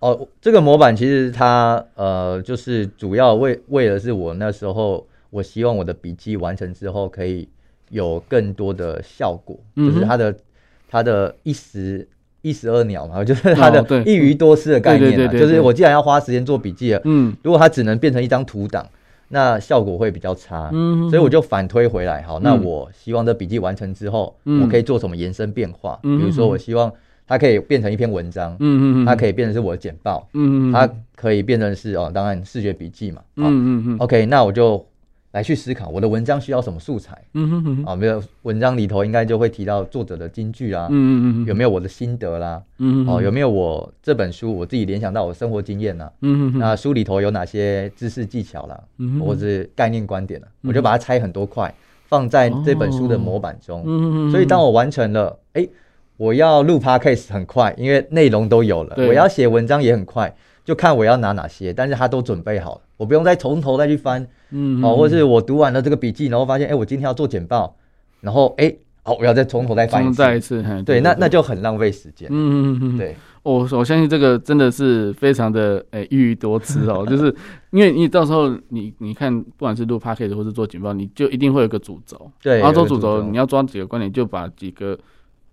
[0.01, 7.47] 哦，这个模板其实它呃，就是主要为为的是我那时候，我希望我的笔记完成之后可以
[7.89, 10.35] 有更多的效果，嗯、就是它的
[10.89, 12.07] 它的一石
[12.41, 18.89] 一石二鸟嘛， 就是它的一鱼多吃的概念嘛，就是我既然要花时间做笔记了，嗯，如果它只能变成一张图档，
[19.29, 20.71] 那效果会比较差。
[20.73, 25.99] 嗯，所以我就反推回来，好，那我希望这笔记完成之后，我可以做什么延伸变化？
[26.01, 26.91] 比如说，我希望
[27.31, 34.85] 它可以变成一篇文章，嗯嗯，它可以变成是我的简报，嗯嗯，它可以变成是哦，当然视觉笔记嘛，嗯嗯嗯，OK，那我就。
[35.33, 51.73] 来去思考我的文章需要什么素材，嗯哼哼，啊，没有文章里头应该就会提到作者的金句啦，嗯嗯嗯有没有我的心得啦，嗯哦，有没有我这本书我自己联想到我生活经验呐，嗯嗯那书里头有哪些知识技巧啦，嗯或者是概念观点了，我就把它拆很多块
[52.09, 55.65] 放在这本书的模板中，嗯所以当我完成了，哎，
[56.21, 60.31] 我要录 podcast 很快，因为内容都有了，我要写文章也很快。
[60.63, 67.75] 就看我要拿哪些，但是他都准备好了，我不用再从头再去翻，嗯，哦，或是我读完了这个笔记，然后发现，哎，我今天要做简报，
[68.19, 77.35] 然后，哎，好，我要再从头再翻一次，再一次，对，那那就很浪费时间，嗯嗯嗯，对，我我相信这个真的是非常的，哎，一鱼多吃哦， 就是
[77.71, 84.95] 因为你到时候你你看，不管是录 podcast 或是做简报，你就一定会有个主轴，对，然后做主轴，你要抓几个观点，就把几个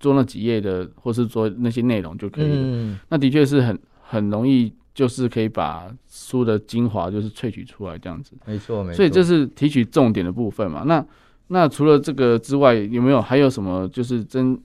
[0.01, 4.73] 做那几页的，或是做那些内容就可以了，嗯，那的确是很很容易。
[4.95, 8.97] 就是可以把书的精华就是萃取出来这样子，没错没错。
[8.97, 10.83] 所以这是提取重点的部分嘛。
[10.87, 11.07] 那
[11.47, 14.59] 那除了这个之外，有没有还有什么就是针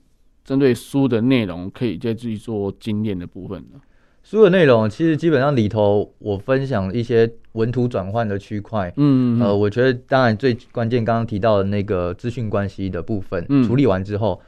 [0.43, 3.79] 针对书的内容可以再去做精炼的部分呢？
[4.23, 14.41] 书的内容其实基本上里头我分享一些文图转换的区块，嗯，嗯，呃，我觉得当然最关键刚刚提到的那个资讯关系的部分，嗯，处理完之后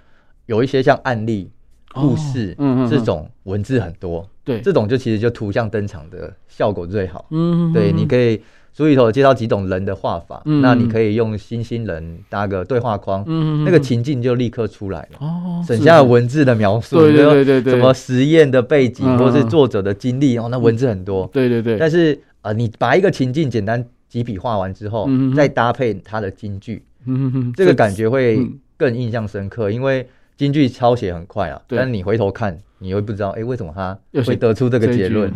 [0.46, 1.50] 有一些像案例。
[1.98, 8.42] 故事，嗯，这种文字很多，对，这种就其实就图像登场的效果最好，嗯，对，你可以
[8.74, 30.06] 书里头介绍几种人的画法，那你可以用星星人搭个对话框，嗯，那个情境就立刻出来了，哦，省下文字的描述，对对对对，什么实验的背景或是作者的经历，哦，那文字很多，对对对，但是呃，你把一个情境简单几笔画完之后，再搭配它的金句，嗯，这个感觉会更印象深刻，因为。
[30.38, 35.30] 金句抄写很快啊，但是你回头看，你又不知道，哎，为什么他会得出这个结论？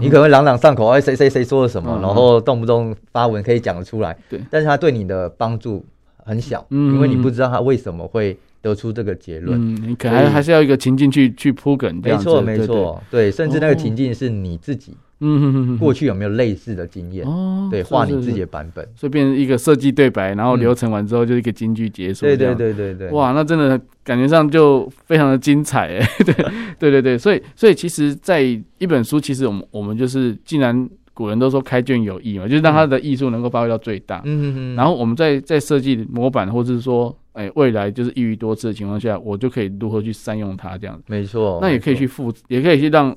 [0.00, 5.84] 你可能会朗朗上口，哎，谁谁谁说了什么，然后动不动发文可以讲得出来，对，但是他对你的帮助
[6.24, 9.60] 很小，因为你不知道他为什么会得出这个结论。
[9.60, 14.96] 嗯，你可能还是要一个情境去去铺梗，没错没错，对，甚至那个情境是你自己。
[15.20, 17.26] 嗯哼哼哼，过去有没有类似的经验？
[17.26, 22.24] 哦，对，画你自己的版本，所以变成一个设计对白，然后流程完之后就是一个京剧结束。
[22.24, 26.08] 对对对对对，哇，那真的感觉上就非常的精彩 哎。
[26.24, 26.34] 对
[26.78, 34.22] 对对对，所以所以其实，在一本书，其实我们我们就是，既然古人都说开卷有益嘛，就是让他的艺术能够发挥到最大。
[34.24, 34.76] 嗯嗯嗯。
[34.76, 41.02] 然后我们在在设计模板，或者是说，哎，未来就是一鱼多吃的情况下，我就可以如何去善用它这样子。
[41.08, 41.58] 没错。
[41.60, 43.16] 那也可以去复，也可以去让。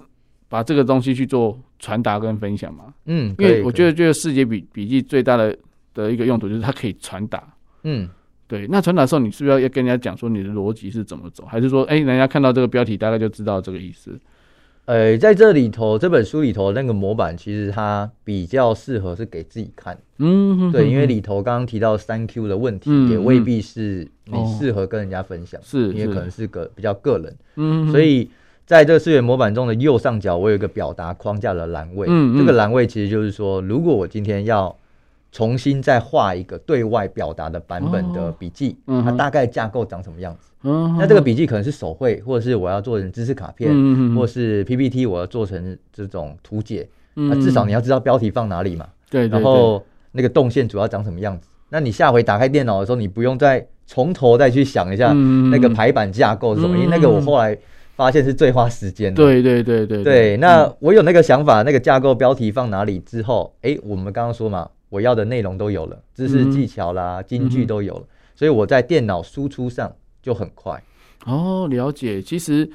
[0.51, 5.57] 把这个东西去做传达跟分享嘛，嗯，因为我觉得这个世界笔笔记最大的
[5.93, 7.41] 的一个用途就是它可以传达，
[7.83, 8.09] 嗯，
[8.49, 8.67] 对。
[8.67, 14.19] 那传达的时候，你是不是要要跟人家讲说你的逻辑是怎么走，还是说，哎，人家看到这个标题大概就知道这个意思？
[14.83, 28.29] 呃，在这里头，这本书里头那个模板其实它比较适合是给自己看，嗯，对，因为里头刚刚提到三 Q 的问题，也未必是你适合跟人家分享，是，因为可能是个比较个人，嗯，所以。
[28.71, 32.07] 在这个视觉模板中的右上角，我有一个表达框架的栏位。
[32.09, 34.73] 嗯，嗯，这个栏位其实就是说，如果我今天要
[35.29, 40.51] 重新再画一个对外表达的版本的笔记，哦、它大概架构长什么样子？
[40.63, 46.87] 嗯，那这个笔记可能是手绘，或者是我要做成知识卡片，嗯、或是 PPT，我要做成这种图解。
[47.17, 48.87] 嗯，那至少你要知道标题放哪里嘛？
[49.09, 51.49] 对，然后那个动线主要长什么样子？
[51.67, 57.57] 那你下回打开电脑的时候，你不用再从头再去想一下那个排版架构是什么，因为那个我后来。
[58.01, 59.23] 发现是最花时间的。
[59.23, 60.37] 对对对对对。
[60.37, 70.81] 那我有那个想法，那个架构标题放哪里之后，哎，我们刚刚说嘛，我要的内容都有了，知识技巧啦、金句都有了，所以我在电脑输出上就很快。
[71.27, 72.19] 哦，了解。
[72.19, 72.67] 其实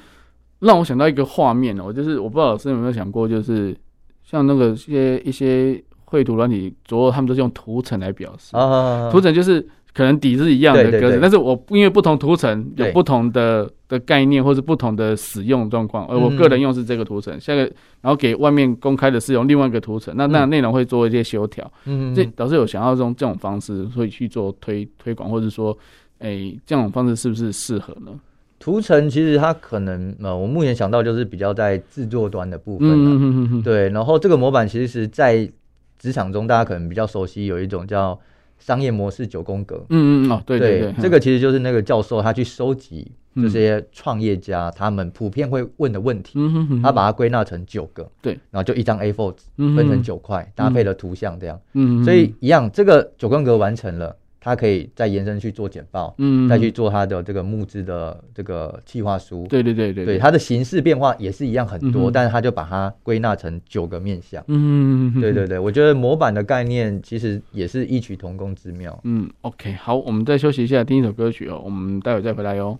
[0.59, 3.75] 让我想到一个画面哦，就是我不知道老师有没有想过，就是
[4.23, 8.57] 像那个一些一些绘图软体，主要他们都是用图层来表示。
[8.57, 9.09] 啊。
[9.11, 9.67] 图层就是。
[9.93, 17.61] 可能底是一样的格式，对对对，但是我因为不同图层有不同的的概念，或是不同的使用状况，而我个人用是这个图层，下个
[18.01, 21.71] 然后给外面公开的是用另外一个图层，那那内容会做一些修调。
[21.85, 25.75] 嗯，这导师有想要用这种方式，会去做推推广，或者说，
[26.19, 28.11] 哎、欸，这种方式是不是适合呢？
[28.59, 32.87] 图层其实它可能呃，我目前想到就是比较在制作端的部分。
[32.87, 33.61] 嗯嗯嗯。
[33.63, 35.49] 对，然后这个模板其实在
[35.99, 38.19] 职场中大家可能比较熟悉，有一种叫。
[38.59, 49.43] 商业模式九宫格，嗯嗯哦，对对对，这个其实就是那个教授他去收集这些创业家他们普遍会问的问题，嗯、他把它归纳成九个，对，然后就一张 A4 纸
[49.75, 54.15] 分成九块，搭配了图像这样，嗯，所以一样，这个九宫格完成了。
[54.39, 72.77] 他可以再延伸去做简报，嗯，再去做他的这个募资的这个计划书，对对对对，对，它的形式变化也是一样很多，嗯、但是他就把它归纳成九个面向，嗯，对对对，我觉得模板的概念其实也是异曲同工之妙，嗯，OK，好，我们再休息一下，听一首歌曲哦，我们待会再回来哟。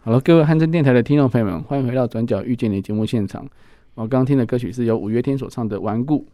[0.00, 3.46] 好了，各位汉声电台的听众朋友们，欢迎回到《转角遇见你》节目现场。
[3.94, 6.24] 我刚刚听的歌曲是由五月天所唱的《顽固》。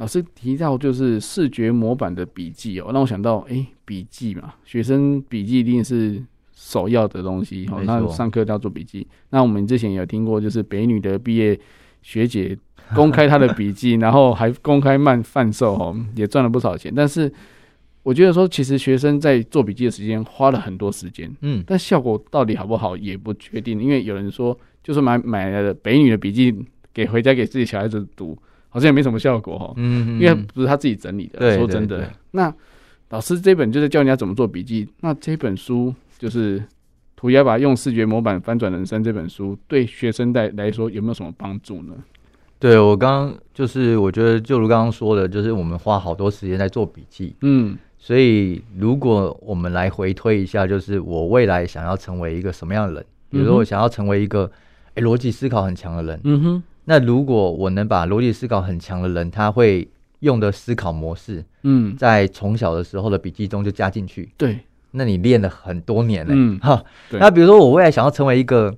[0.00, 6.22] 老师提到就是视觉模板的笔记哦，让我想到，哎、欸，笔记嘛，学生笔记一定是
[6.54, 7.82] 首要的东西哦。
[7.84, 9.06] 那上课都要做笔记。
[9.28, 11.60] 那我们之前也有听过，就是北女的毕业
[12.00, 12.56] 学姐
[12.94, 16.90] 公开她的笔记， 然后还公开卖贩售哦，也赚了不少钱。
[16.96, 17.30] 但是
[18.02, 26.56] 我觉得说，其实学生在做笔记的时间花了很多时间，嗯，但效果到底好不好也不确定，因为有人说，就是买买了北女的笔记
[26.94, 28.34] 给回家给自己小孩子读。
[28.70, 31.58] 好像也没什么效果哈，嗯，因为不是他自己整理的。
[31.58, 32.52] 说真的，那
[33.10, 34.88] 老师这本就是教人家怎么做笔记。
[35.00, 36.62] 那这本书就是
[37.16, 41.94] 涂鸦吧，用视觉模板翻转人生这本书，对学生带来说有没有什么帮助呢？
[42.60, 54.48] 对我刚刚就是我觉得，就如刚刚说的，就是我们花好多时间在做笔记，嗯，所以如果我们来回推一下，就是我未来想要成为一个什么样的人，比如说我想要成为一个
[54.94, 56.62] 哎逻辑思考很强的人，嗯哼。
[56.84, 59.86] 那如果我能把逻辑思考很强的人，他会
[60.20, 64.28] 用的思考模式，嗯，在从小的时候的笔记中就加进去。
[64.36, 64.58] 对，
[64.90, 66.82] 那你练了很多年了，嗯，哈。
[67.10, 68.74] 那比如说我未来想要成为一个，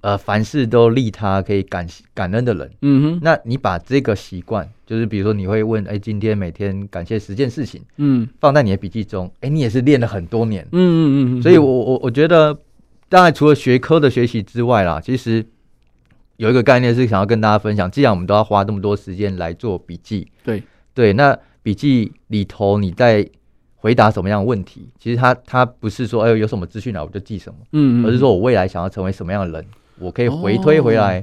[0.00, 3.20] 呃，凡事都利他、可以感感恩的人，嗯哼。
[3.22, 11.42] 那你把这个习惯，就是比如说你会问，哎，今天每天感谢十件事情，嗯，放在你的笔记中，哎，你也是练了很多年，嗯嗯嗯。
[11.42, 12.56] 所以我我我觉得，
[13.08, 15.44] 当然除了学科的学习之外啦，其实。
[16.36, 23.28] 有一个概念是想要跟大家分享，既然我们都要花这么多时间来做笔记，对对，那笔记里头你在
[23.76, 24.88] 回答什么样的问题？
[24.98, 29.66] 其实它它不是说哎呦有什么资讯来我就记什么，嗯，而是说我未来想要成为什么样的人，
[29.98, 31.22] 我可以回推回来，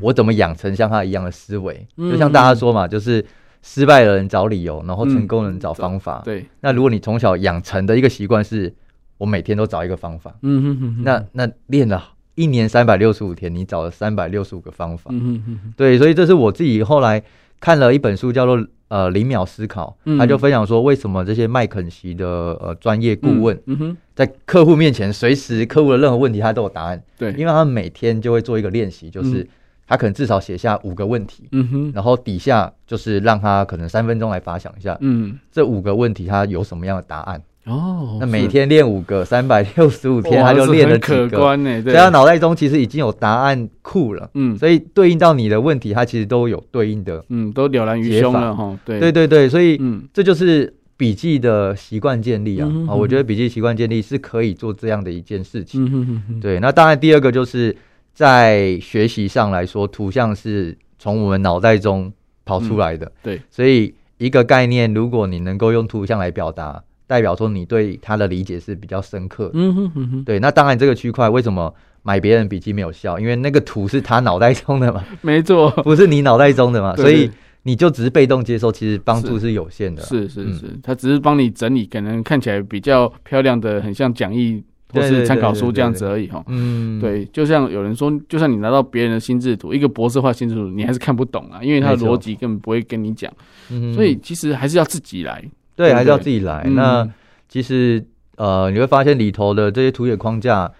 [0.00, 1.86] 我怎么养成像他一样的思维？
[1.96, 3.24] 就像大家说嘛，就是
[3.62, 6.20] 失败的人找理由，然后成功的人找方法。
[6.24, 8.74] 对，那如果你从小养成的一个习惯是，
[9.18, 12.11] 我每天都找一个方法，嗯哼哼，那那练了。
[12.34, 15.10] 一年三百六十五天，你找了三百六十五个方法。
[15.12, 15.74] 嗯哼哼。
[15.76, 17.22] 对，所以这是我自己后来
[17.60, 27.02] 看了一本书，叫做《呃零秒思考》，他就分享说，为什么这些麦肯锡的呃专业顾问，嗯哼，在客户面前，随时客户的任何问题，他都有答案。
[27.18, 29.46] 对，因为他每天就会做一个练习，就是
[29.86, 37.42] 他可能至少写下五个问题，嗯哼，然后底下就是让他可能三分钟来发想一下，嗯，这五个问题他有什么样的答案。
[37.64, 41.38] 哦，那每天练五个，三百六十五天，他就练了几个。
[41.82, 44.28] 所以他脑袋中其实已经有答案库了。
[44.34, 47.24] 嗯，所以对应到你的问题，他其实都有对应的。
[47.28, 48.76] 嗯，都了然于胸了哈。
[48.84, 52.68] 对对对对，所以嗯，这就是笔记的习惯建立啊。
[52.88, 56.40] 啊，我觉得笔记习惯建立是可以做这样的一件事情。
[56.40, 57.76] 对，那当然第二个就是
[58.12, 62.12] 在学习上来说，图像是从我们脑袋中
[62.44, 63.12] 跑出来的。
[63.22, 66.82] 对，所以一个概念，如果你能够用图像来表达。
[67.12, 70.40] 代表说你对他的理解是比较深刻的，嗯哼对。
[70.40, 71.70] 那当然，这个区块为什么
[72.02, 73.18] 买别人笔记没有效？
[73.18, 77.30] 因为那个图是他脑袋中的嘛， 没错，不是你脑袋中的嘛，所以
[77.64, 80.00] 你就只是被动接受，其实帮助是有限的。
[80.02, 86.42] 是是是，他只是帮你整理，可能看起来比较漂亮的，很像讲义或是参考书这样子而已哈。
[86.46, 93.30] 嗯，对，就像有人说，就算你拿到别人的心智图，一个博士化心智图，你还是看不懂啊，因为他的逻辑根本不会跟你讲。
[93.70, 95.44] 嗯，所以其实还是要自己来。
[95.74, 96.62] 对，还是要自己来。
[96.66, 97.08] 嗯、那
[97.48, 98.04] 其实
[98.36, 100.70] 呃，你会发现里头的这些图解框架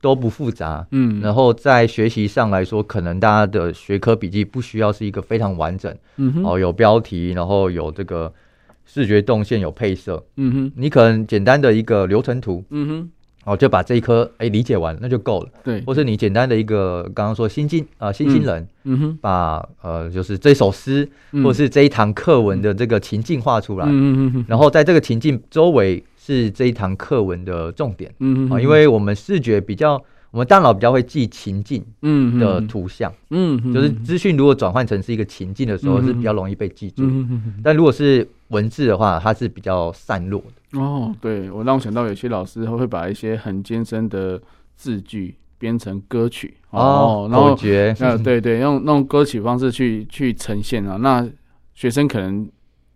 [0.00, 0.86] 都不复杂。
[0.90, 5.94] 嗯，然后在学习上来说，可能大家的学科笔记不需要是一个非常完整。
[6.16, 8.32] 嗯哼，哦，有标题，然后有这个
[8.84, 10.24] 视觉动线，有配色。
[10.36, 12.64] 嗯哼，你可能简单的一个流程图。
[12.70, 13.10] 嗯哼。
[13.48, 15.48] 哦，就把这一科哎理解完，那就够了。
[15.64, 21.08] 对，或是你简单的一个刚刚说新进啊新新人，嗯哼，把呃就是这首诗，
[21.42, 30.02] 或是这一堂课文的这个情境画出来，嗯嗯嗯，然后在这个情境周围是这一堂课文的重点，嗯嗯啊，因为我们视觉比较。
[30.30, 31.84] 我们大脑比较会记情境
[32.38, 37.02] 的图像，嗯，嗯，就是资讯如果转换成是一个情境的时候，是比较容易被记住。
[37.04, 40.78] 嗯嗯，但如果是文字的话，它是比较散落的。
[40.78, 44.40] 哦，对，我让我想到有些老师他会把一些很艰深的
[44.76, 51.26] 字句编成歌曲哦，然后觉，啊，对对，用那种歌曲方式去去呈现啊，那
[51.74, 52.46] 学生可能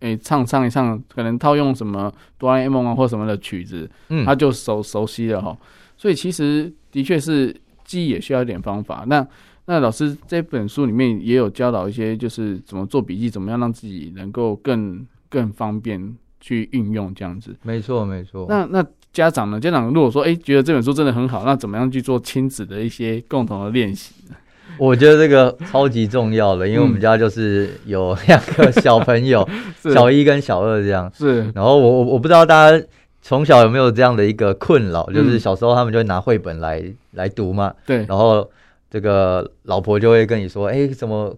[0.01, 5.57] 欸、唱唱一唱，可能套用什么哆啦 A 梦啊或什么的曲子，嗯，他就熟熟悉了哈。
[5.97, 9.03] 所以其实的确是记忆也需要一点方法。
[9.07, 9.25] 那
[9.65, 17.55] 那老师这本书里面也有教导一些，就是怎么做笔记，怎么样让自己能够更更方便去运用这样子。
[17.63, 18.45] 没错，没错。
[18.49, 19.59] 那那家长呢？
[19.59, 24.35] 家长如果说哎、欸、觉得这本书真的很好，那怎么样去做亲子的一些共同的练习呢？
[24.79, 29.47] 我觉得这个超级重要的，因为我们家就是有两个小朋友，
[29.93, 31.11] 小一跟小二这样。
[31.13, 31.43] 是。
[31.53, 32.85] 然后我我我不知道大家
[33.25, 37.73] 从小有没有这样的一个困扰，就是小时候他们就会拿绘本来来读嘛。
[37.85, 38.05] 对。
[38.05, 38.47] 然后
[38.91, 41.33] 这个老婆就会跟你说：“哎，怎么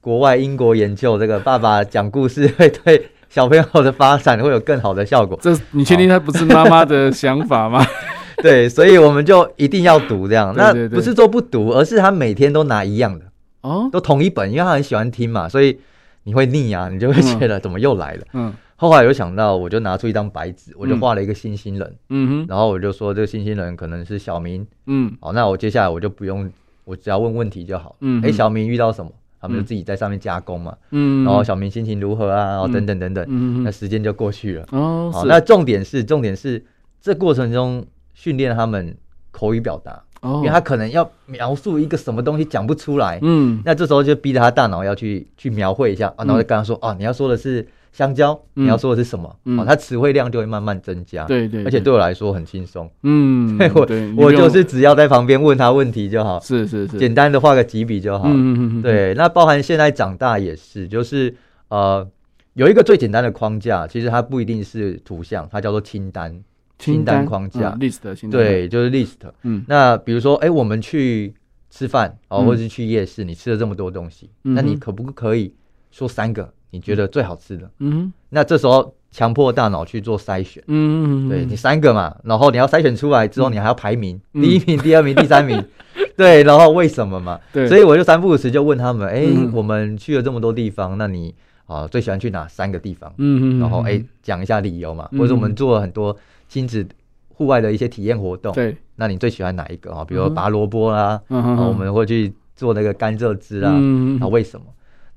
[0.00, 7.86] 国外英国研究，这个爸爸讲故事会对小朋友的发展会有更好的效果。”这你确定他不是妈妈的想法吗？
[8.42, 10.52] 对，所以我们就一定要读这样。
[10.56, 13.24] 那不是说不读，而是他每天都拿一样的
[13.60, 15.78] 哦，都同一本，因为他很喜欢听嘛，所以
[16.24, 18.22] 你会腻啊，你就会觉得怎么又来了。
[18.32, 18.52] 嗯。
[18.80, 21.96] 后来有想到，我就拿出一张白纸，我就画了一个星星人。
[22.08, 22.46] 嗯哼。
[22.48, 24.66] 然后我就说，这个星星人可能是小明。
[24.86, 25.12] 嗯。
[25.20, 26.50] 好，那我接下来我就不用，
[26.84, 27.96] 我只要问问题就好。
[28.00, 28.22] 嗯。
[28.24, 29.10] 哎，小明遇到什么？
[29.40, 30.74] 他们就自己在上面加工嘛。
[30.92, 31.24] 嗯。
[31.24, 32.50] 然后小明心情如何啊？
[32.52, 33.24] 然后等等等等。
[33.28, 33.62] 嗯。
[33.62, 34.64] 那时间就过去了。
[34.72, 35.10] 哦。
[35.12, 36.64] 好，那重点是，重点是
[37.00, 37.84] 这过程中。
[38.14, 38.96] 训练他们
[39.30, 47.64] 口语表达，哦，因为他可能要描述一个什么东西讲不出来，嗯，那这时候就逼着他大脑要去去描绘一下，啊，然后就跟他说，哦，你要说的是
[47.98, 49.28] 香蕉，你要说的是什么？
[49.58, 61.34] 哦，它词汇量就会慢慢增加，对对，而且对我来说很轻松，嗯， 我我就是只要在旁边问他问题就好，是是是，简单的画个几笔就好，嗯嗯对，那包含现在长大也是，就是
[61.70, 62.08] 呃，
[62.54, 66.40] 有一个最简单的框架，其实它不一定是图像，它叫做清单。
[66.78, 68.40] 清单框架，list 清单。
[68.40, 69.16] 对，就是 list。
[69.42, 71.34] 嗯，那比如说，哎，我们去
[71.70, 75.52] 吃饭哦，或者是去夜市，你吃了这么多东西，那你可不可以
[75.90, 77.70] 说三个你觉得最好吃的？
[77.78, 80.62] 嗯，那这时候强迫大脑去做筛选。
[80.66, 85.64] 嗯，对，你三个嘛，然后你要筛选出来之后，你还要排名，第一名、第二名、第三名。
[86.16, 87.38] 对，然后为什么嘛？
[87.52, 91.34] 对，所以我就三不五时就问他们，哎，我们去了这么多地方，那你
[91.66, 93.12] 啊最喜欢去哪三个地方？
[93.18, 96.16] 嗯嗯，然后哎讲一下理由嘛，或者我们做了很多。
[96.50, 96.82] 亲子
[97.28, 100.02] 户外的一些体验活动，对，那你最喜欢哪一个啊？
[100.02, 103.70] 比如拔萝卜啦，然后我们会去做那个甘蔗汁啊，
[104.18, 104.64] 啊，为什么？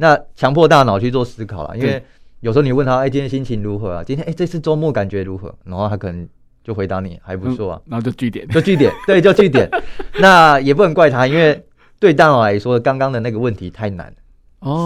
[0.02, 2.04] 那强迫大脑去做思考了，因为
[2.39, 4.04] 有时候你问他，哎，今天心情如何啊？
[4.04, 5.54] 今天哎，这次周末感觉如何？
[5.64, 6.28] 然后他可能
[6.64, 9.70] 就回答你还不错啊，然后就据点，就据点，对，就据点。
[10.20, 11.64] 那也不能怪他，因为
[11.99, 14.12] 对大脑来说，刚刚的那个问题太难，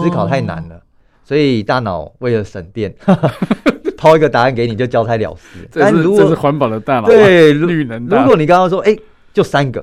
[0.02, 0.82] 思考太难了，
[1.24, 2.94] 所以大脑为了省电。
[3.96, 5.66] 抛一个答案给你，就交差了事。
[5.72, 8.04] 但如果这是环保的大脑，对，绿能。
[8.04, 9.02] 如果你刚刚说，哎、欸，
[9.32, 9.82] 就三个，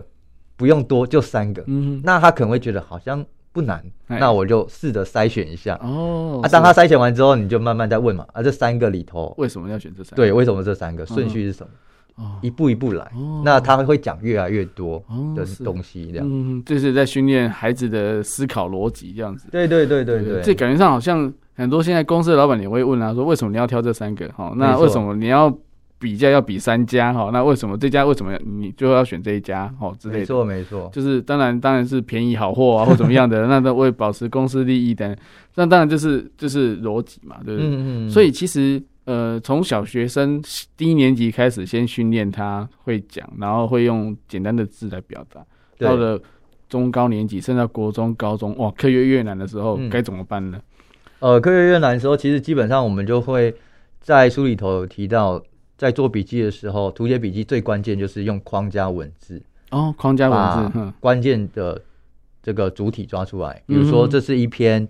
[0.55, 3.81] 不用多，就三个，嗯，那他可能会觉得好像不难。
[4.07, 5.79] 那我就试着筛选一下。
[5.81, 8.25] 哦，啊，当他筛选完之后，你就慢慢再问嘛。
[8.33, 10.15] 啊，这三个里头，为什么要选这三个？
[10.17, 11.69] 对，为什么这三个顺序是什么？
[12.23, 13.05] 哦，一步一步来。
[13.15, 15.01] 哦，那他会讲越来越多
[15.35, 16.27] 的东西，这样。
[16.29, 19.47] 嗯，这是在训练孩子的思考逻辑，这样子。
[19.49, 21.31] 对对对对对，这感觉上好像。
[21.55, 24.27] 很多现在公司的老板也会问啊，说为什么你要挑这三个？
[24.29, 25.55] 哈，那为什么你要
[26.03, 27.13] 比较要比三家？
[27.13, 29.69] 哈，那为什么这家为什么你就要选这一家？
[29.79, 30.19] 哈，之类的。
[30.19, 30.89] 没错，没错。
[30.91, 35.17] 就是当然当然是便宜好货啊， 或怎么样的，那都为保持公司利益的。
[35.55, 37.69] 那当然就是就是逻辑嘛，对不对？
[37.69, 38.09] 嗯嗯。
[38.09, 40.43] 所以其实呃，从小学生
[40.75, 45.41] 低年级开始，先训练他会讲，然后会用简单的字来表达。
[45.79, 46.19] 到了
[46.69, 50.59] 中高年级，甚至到国中、高中，哇，课业越难的时候，该怎么办呢？
[51.19, 53.53] 呃，课业越难的时候，其实基本上我们就会
[54.01, 55.41] 在书里头有提到，
[55.83, 61.81] 在做笔记的时候，图解笔记最关键就是用框架文字哦，框架文字，关键的
[62.41, 63.61] 这个主体抓出来。
[63.67, 64.87] 比如说，这是一篇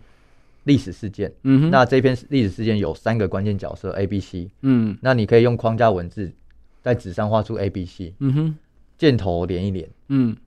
[0.66, 6.32] 历史事件，嗯哼，那这篇历史事件有三个关键角色 A、B、C，嗯，那你可以用框架文字
[6.84, 8.56] 在纸上画出 A、B、C，嗯哼，
[9.00, 10.38] 箭头连一连，嗯。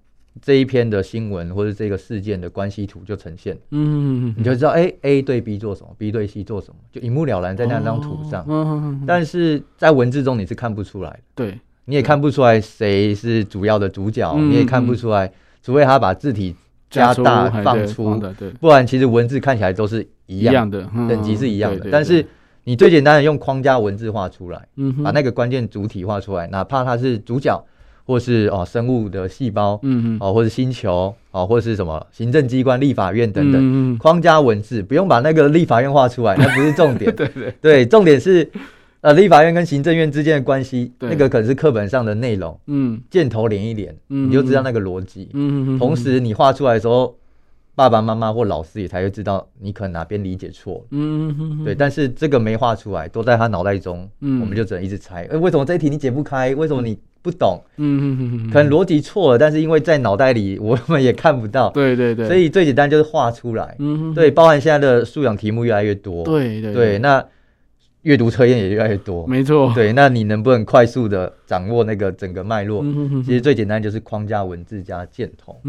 [0.43, 8.45] 这一篇的新闻或者这个事件的关系图就呈现，嗯，你就知道，哎，A 对 B 做什么，B 对 C 做什么，就一目了然在那张图上。
[8.49, 15.33] 嗯，但是在文字中你是看不出来的，对，你也看不出来谁是主要的主角，你也看不出来，
[15.63, 16.55] 除非他把字体
[16.91, 21.89] 加大放粗，对，不然其实文字看起来都是一样的，等级是一样的。
[21.91, 22.25] 但是
[22.65, 27.65] 你最简单的用框架文字画出来，嗯，把那个关键主体画出来，哪怕他是主角。
[28.07, 37.15] 或是哦，生物的细胞，嗯嗯，哦，或者星球，哦，或是什么行政机关、立法院等等，框架文字不用把那个立法院画出来， 那不是重点。
[37.17, 38.49] 对对对，重点是
[39.01, 42.59] 呃，立法院跟行政院之间的关系，那个可是课本上的内容。
[42.67, 45.29] 嗯，箭头连一连，嗯，你就知道那个逻辑。
[45.35, 47.15] 嗯嗯，同时你画出来的时候，
[47.75, 50.85] 爸爸妈妈或老师也才会知道你可能哪边理解错。
[50.91, 51.75] 嗯哼哼，对。
[51.75, 55.25] 但是这个没画出来，都在他脑袋中，嗯，我们就只能一直猜。
[55.31, 56.55] 哎，为什么这一题你解不开？
[56.55, 57.61] 为什么你不懂？
[58.53, 61.69] 可能逻辑错了，但是因为在脑袋里我们也看不到。
[61.75, 62.29] 对对对。
[62.29, 63.77] 所以最简单就是画出来。
[64.15, 66.25] 对，包含现在的素养题目越来越多。
[66.25, 66.99] 对对对。
[66.99, 67.23] 那
[68.03, 69.27] 阅读测验也越来越多。
[69.27, 69.73] 没错。
[69.75, 72.85] 对，那你能不能快速的掌握那个整个脉络？
[73.25, 75.61] 其实最简单就是框架文字加箭头。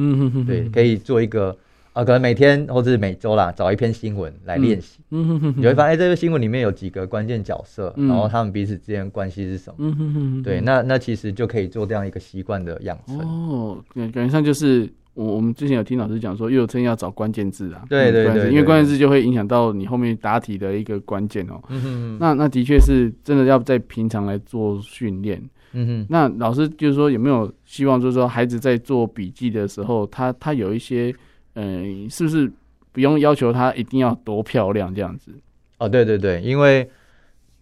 [0.46, 1.58] 对，可以做一个。
[1.98, 5.00] 啊，可能每天或者是每周啦，找一篇新闻来练习。
[5.10, 9.78] 嗯你会发现，哎，这个新闻里面有几个关键角色，然后他们彼此之间关系是什么？
[9.80, 13.18] 嗯哼哼，对，那那其实就可以做这样一个习惯的养成。
[13.20, 17.84] 哦，感觉上就是我我们之前有听老师讲说，阅读测验要找关键字啊。
[17.90, 21.60] 对对对，因为关键字就会影响到你后面答题的一个关键哦。
[21.70, 25.42] 嗯哼，那那的确是真的要在平常来做训练。
[25.72, 31.12] 嗯哼，那老师就是说有没有希望，就是说孩子在做笔记的时候，他他有一些。
[31.60, 32.52] 嗯，是不是
[32.92, 35.32] 不用要求他一定要多漂亮这样子？
[35.80, 36.88] 哦，对对对，因为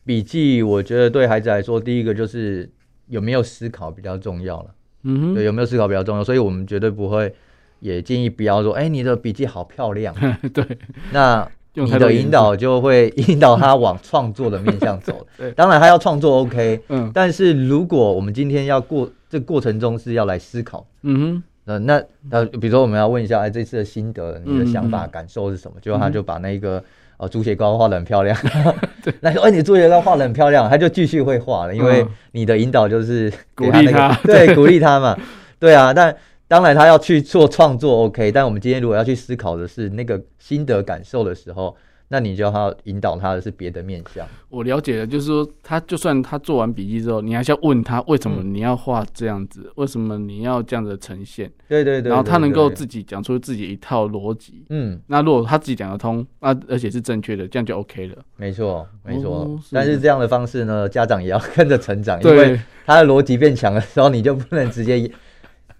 [0.04, 2.70] 笔记，我觉得对孩子来说，第一个就是
[3.08, 4.70] 有没有思考比较重要了。
[5.04, 7.34] 嗯哼，对，有没有思考比较重要，所以我们绝对不会
[7.80, 10.14] 也建议不要说，哎、欸，你的笔记好漂亮。
[10.54, 10.66] 对，
[11.14, 15.26] 那 你的引导就会引导他往创作的面向走。
[15.38, 21.44] 对，当然他要创作 OK，嗯，但是如果我们今天要过这个过程中是要来思考，嗯哼。
[21.66, 25.78] 呃，那那比如说我们要问一下，哎，这次的心得，你的想法、感受是什么？
[25.82, 26.84] 结果他就把那个
[27.18, 28.38] 呃猪血糕画的很漂亮，
[29.04, 35.18] 对， 那说，哎，你猪血糕画的很漂亮，他就继续会画了，因为你的引导就是鼓励他，对，鼓励他嘛，
[35.60, 35.94] 对啊。
[35.94, 36.16] 但
[36.48, 38.32] 当然他要去做创作，OK。
[38.32, 41.76] 但我们今天如果要去思考的是那个心得感受的时候。
[42.08, 44.28] 那你就要引导他的是别的面向。
[44.50, 51.52] 我了解了，就是说，他就算他做完笔记之后，你还是要问他为什么你要画这样子，嗯、为什么你要这样的呈现？
[51.68, 52.10] 对对对。
[52.10, 54.64] 然后他能够自己讲出自己一套逻辑。
[54.70, 55.00] 嗯。
[55.08, 58.18] 那如果他自己讲得通，那，而且是正确的，这样就 OK 了。
[58.38, 59.40] 没错，没错。
[59.40, 65.12] 哦、是但是这样的方式呢，家长也要跟着成长，因为他的逻辑变强的时候，你就不能直接。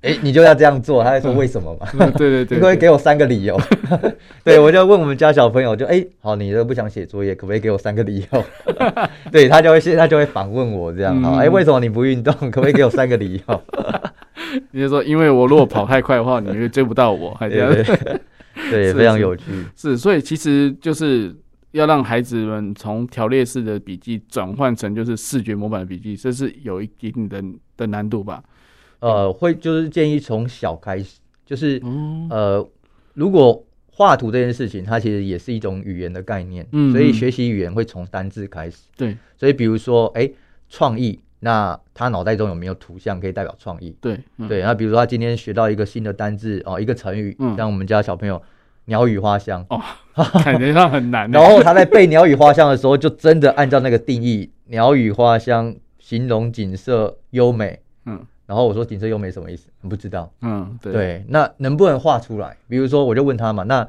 [0.06, 1.88] 哎、欸，你就要这样做，他会说为什么嘛？
[1.98, 3.60] 嗯、对对对， 你会给我三个理由。
[4.46, 8.46] 对，我就问我们家小朋友，就哎、欸，好，你都不想写作业，可不可以给我三个理由？
[9.32, 12.32] 对他就会现在就会反问我这样，好，哎、欸，为什么你不运动？
[12.52, 13.62] 可不可以给我三个理由？
[14.72, 17.74] 你就说，因为我如果跑太快的话，你会追不到我，还这样。
[18.70, 19.46] 对，非常有趣。
[19.76, 21.36] 是，所以其实就是
[21.72, 27.44] 要让孩子们从条列式的笔记转换成就是视觉模板的笔记，这是有一定的
[27.76, 28.44] 的难度吧。
[29.06, 32.68] 呃，会就是建议从小开始，就是、嗯、呃，
[33.14, 40.28] 如果画图这件事情，它其实也是一种语言的概念，嗯，所以学习语言会从单字开始，对，所以比如说，哎，
[40.70, 43.96] 创意，那他脑袋中有没有图像可以代表创意？
[44.02, 48.42] 对，嗯、对，那比如说他今天学到一个新的单字哦，一个成语，嗯，像我们家小朋友
[48.86, 49.64] 鸟语花香。
[49.70, 49.80] 哦，
[50.44, 58.26] 感觉上很难，然后他在背鸟语花香的时候，就真的按照那个定义，鸟语花香形容景色优美，嗯。
[58.46, 59.70] 然后我说景色优美什么意思？
[59.90, 60.32] 不知道。
[60.42, 61.26] 嗯，对，对。
[61.28, 62.56] 那能不能画出来？
[62.68, 63.64] 比如说，我就问他嘛。
[63.64, 63.88] 那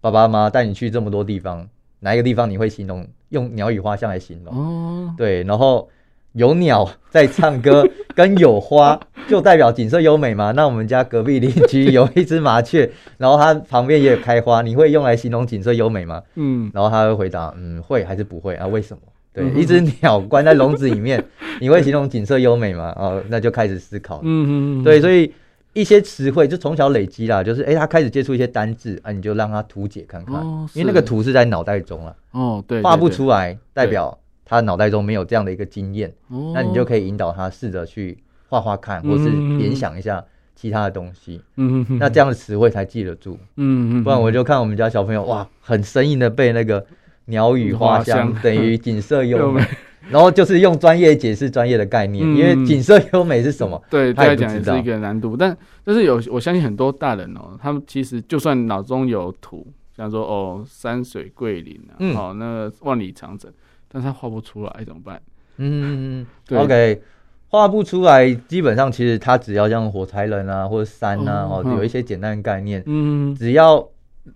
[0.00, 1.68] 爸爸妈妈带你去这么多地方，
[2.00, 4.54] 哪一个地方你会形容用鸟语花香来形容？
[4.54, 5.42] 哦，对。
[5.42, 5.88] 然后
[6.32, 7.84] 有鸟在唱歌，
[8.14, 10.52] 跟有花就代表景色优美嘛？
[10.52, 12.88] 那我们家隔壁邻居有一只麻雀，
[13.18, 16.22] 然后它旁边也有开花，你会用来形容景色优美吗？
[16.36, 16.70] 嗯。
[16.72, 18.66] 然后他会回答，嗯，会还是不会啊？
[18.66, 19.02] 为什么？
[19.36, 21.22] 对，一只鸟关在笼子里面，
[21.60, 22.94] 你会形容景色优美吗？
[22.96, 24.20] 哦，那就开始思考。
[24.22, 25.30] 嗯嗯嗯对，所以
[25.74, 32.16] 一些词汇就从小累积啦，就是哎，他开始接触一些单字啊，你就让他图解看看，因为那个图是在脑袋中了。
[32.30, 36.10] 哦，对，画不出来，代表他脑袋中没有这样的一个经验。
[36.28, 38.16] 哦，那你就可以引导他试着去
[38.48, 39.28] 画画看，或是
[39.58, 40.24] 联想一下
[40.54, 41.42] 其他的东西。
[41.56, 43.38] 嗯嗯那这样的词汇才记得住。
[43.56, 44.02] 嗯嗯。
[44.02, 46.86] 不然我就看我们家小朋友哇，很生硬的背那个。
[47.26, 49.62] 鸟语花香等于景色 优美，
[50.10, 53.80] 然后就是用专业解释专业的概念，因为景色优美是什么？
[53.90, 55.36] 对，他来讲也是一个难度。
[55.36, 59.66] 但但是有，我相信很多大人哦，他们其实就算脑中有图，
[59.96, 63.50] 像说哦山水桂林啊，哦那个万里长城，
[63.88, 65.20] 但他画不出来怎么办？
[65.56, 67.00] 嗯，OK，
[67.48, 73.88] 画不出来，基本上其实他只要像火柴人啊或者山啊，哦有一些简单的概念，嗯，只要。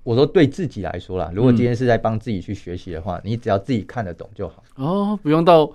[0.03, 4.63] 我说对自己来说啦，如果今天是在帮自己去学习的话，嗯、你只要自己看得懂就好。
[4.77, 5.71] 哦，不用到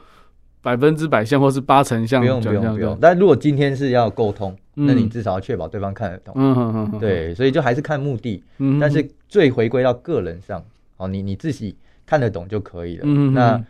[0.62, 2.98] 百分之百像或是八成像，不用不用不用。
[3.00, 6.34] 但如果今天是要沟通，嗯、那你至少要确保对方看得懂。
[6.38, 7.00] 嗯嗯嗯。
[7.00, 8.42] 对，所以就还是看目的。
[8.58, 8.80] 嗯。
[8.80, 10.64] 但是最回归到个人上，
[10.98, 13.04] 哦，你你自己看得懂就可以了。
[13.06, 13.34] 嗯。
[13.34, 13.64] 那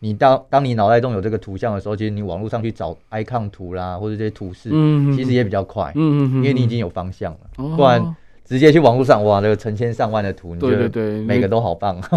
[0.00, 5.92] 你当当你脑袋中有这个图像的时候，其实你网络上去找 icon 图啦，或者这些图示，嗯，其实也比较快。
[5.94, 6.36] 嗯嗯嗯。
[6.36, 7.38] 因为你已经有方向了，
[7.76, 8.16] 不然。
[8.50, 11.96] 直接去网络上，哇，那个成千上万的图，对对对，每个都好棒，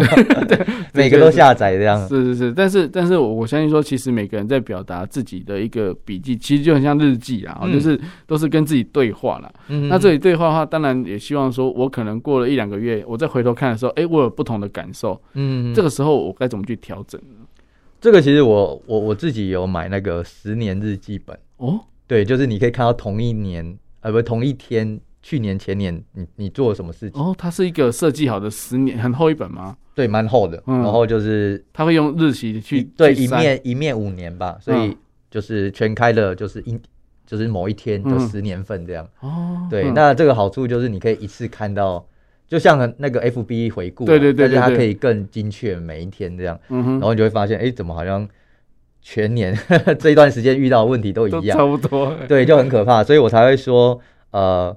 [0.48, 0.58] 对，
[0.92, 2.08] 每个都下载这样。
[2.08, 9.54] 是是是，但是但是我我相信说，其实每个人在表达自己的一个笔记，其实就很像日记啊，就是都是跟自己对话了。
[9.68, 15.22] 嗯，那这里对话的话，当然也希望说，我可能过了一两个月，我再回头看的时候，哎，我有不同的感受。
[15.34, 17.46] 嗯，这个时候我该怎么去调整呢？
[18.00, 21.78] 这个其实我我我自己有买那个十年日记本哦，
[22.08, 24.98] 对，就是你可以看到同一年，呃，不，同一天。
[25.24, 27.18] 去年前年你，你你做了什么事情？
[27.18, 29.74] 哦，它是一个设计好的十年很厚一本吗？
[29.94, 30.62] 对，蛮厚的。
[30.66, 34.94] 嗯、然后就是他会用日期去对一面一面五年吧，所以
[35.30, 36.78] 就是全开了，就是一
[37.26, 39.02] 就是某一天就十年份这样。
[39.20, 42.06] 哦、嗯，对，嗯、那这个好处就是你可以一次看到，
[42.46, 46.60] 就像那个 FB 回顾，对对对，对，对，但是它可以更精确每一天这样。
[46.68, 48.28] 嗯哼，然后你就会发现，哎，怎么好像
[49.00, 49.58] 全年
[49.98, 52.14] 这一段时间遇到的问题都一样，差不多。
[52.28, 53.98] 对，就很可怕，所以我才会说，
[54.32, 54.76] 呃。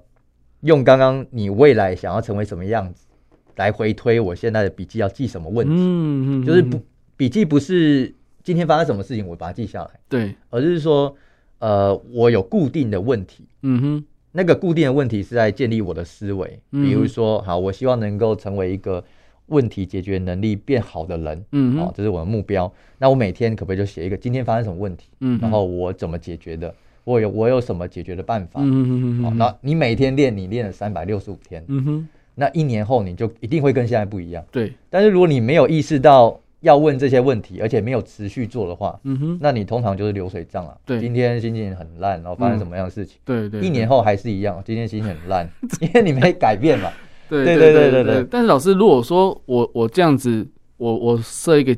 [0.62, 3.06] 用刚刚你未来想要成为什么样子
[3.56, 5.74] 来回推，我现在的笔记要记什么问题？
[5.76, 6.80] 嗯嗯，就是不
[7.16, 11.16] 笔记不是今天发生什么事情我把它记下来，对，而是说
[11.60, 19.04] 呃我有固定的问题，嗯哼，那个固定的问题是在建立我的思维，比如说好，我希望能够成为一个
[19.48, 22.72] 问题解决能力变好的人，嗯，好，这是我的目标。
[23.00, 25.10] 那我每天可不可以就写一个今天发生什么问题？
[25.22, 26.74] 嗯，然后我怎么解决的？
[27.08, 28.60] 我有我有什么解决的办法？
[28.62, 34.44] 嗯哼好，那你每天练，你练了三百六十五天，嗯哼，那一年后你就一定会跟现在不一样。
[34.52, 40.78] 对，但是如果你没有意识到要问这些问题，而且没有持续做的话，嗯哼，那你通常就是流水账了。
[40.86, 43.18] 对，今天心情很烂，然后发生什么样的事情？
[43.24, 45.50] 对对，一年后还是一样，今天心情很烂，
[45.80, 46.90] 因为你没改变嘛。
[47.30, 48.28] 对对对对对。
[48.30, 50.46] 但是老师，如果说我我这样子，
[50.76, 51.74] 我我设一个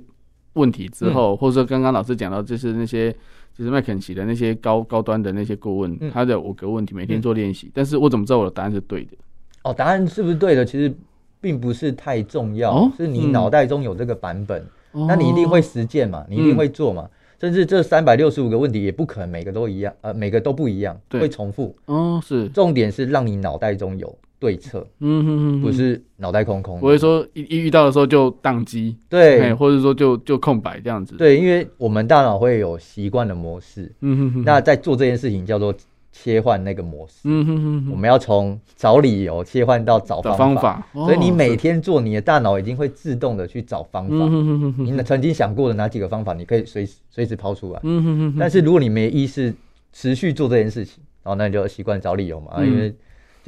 [0.53, 3.15] 问题之后，或者说刚刚老师讲到就是那些。
[3.59, 9.17] 就是麦肯锡的那些高高端的那些顾问，嗯、他的五个问题每天做练习，嗯、但是我怎么知道我的答案是对的？
[9.63, 10.63] 哦，答案是不是对的？
[10.63, 10.95] 其实
[11.41, 17.01] 并不是太重要，哦、是你脑袋中有这个版本，嗯、那你一定会实践嘛，你一定会做嘛。
[17.03, 21.75] 嗯、甚至这三百六十五个问题也不可能每个都一样，呃，每个都不一样，对会重复。
[21.87, 24.17] 哦，是，重点是让你脑袋中有。
[24.39, 35.75] 对策，嗯哼哼，不是脑袋空空，不会说一一遇到的时候就宕机，对，或者说就就空白这样子，对，因为我们大脑会有习惯的模式，嗯哼哼，那在做这件事情叫做
[36.13, 49.53] 切换那个模式，嗯哼哼，我们要从找理由切换到找方法，所以你每天做，你的大脑已经会自动的去找方法，嗯哼哼，你曾经想过的哪几个方法，你可以随时随时抛出来，嗯哼哼，但是如果你没意识
[49.91, 52.95] 持续做这件事情，然后那你就习惯找理由嘛，因为。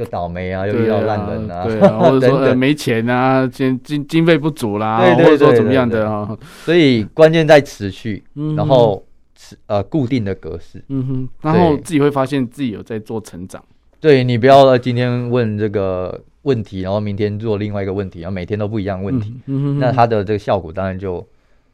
[0.03, 6.35] 就倒霉啊，又遇到烂人啊，对啊，或者说 没钱啊，经经经费不足啦，或者说怎么样的啊，
[6.65, 8.23] 所以关键在持续，
[8.57, 13.63] 然后持呃固定的格式，嗯哼，然后自己会发现自己有在做成长。
[13.99, 19.35] 对，你不要今天问这个问题，然后明天做另外一个问题，然后每天都不一样问题，
[19.77, 21.23] 那它的这个效果当然就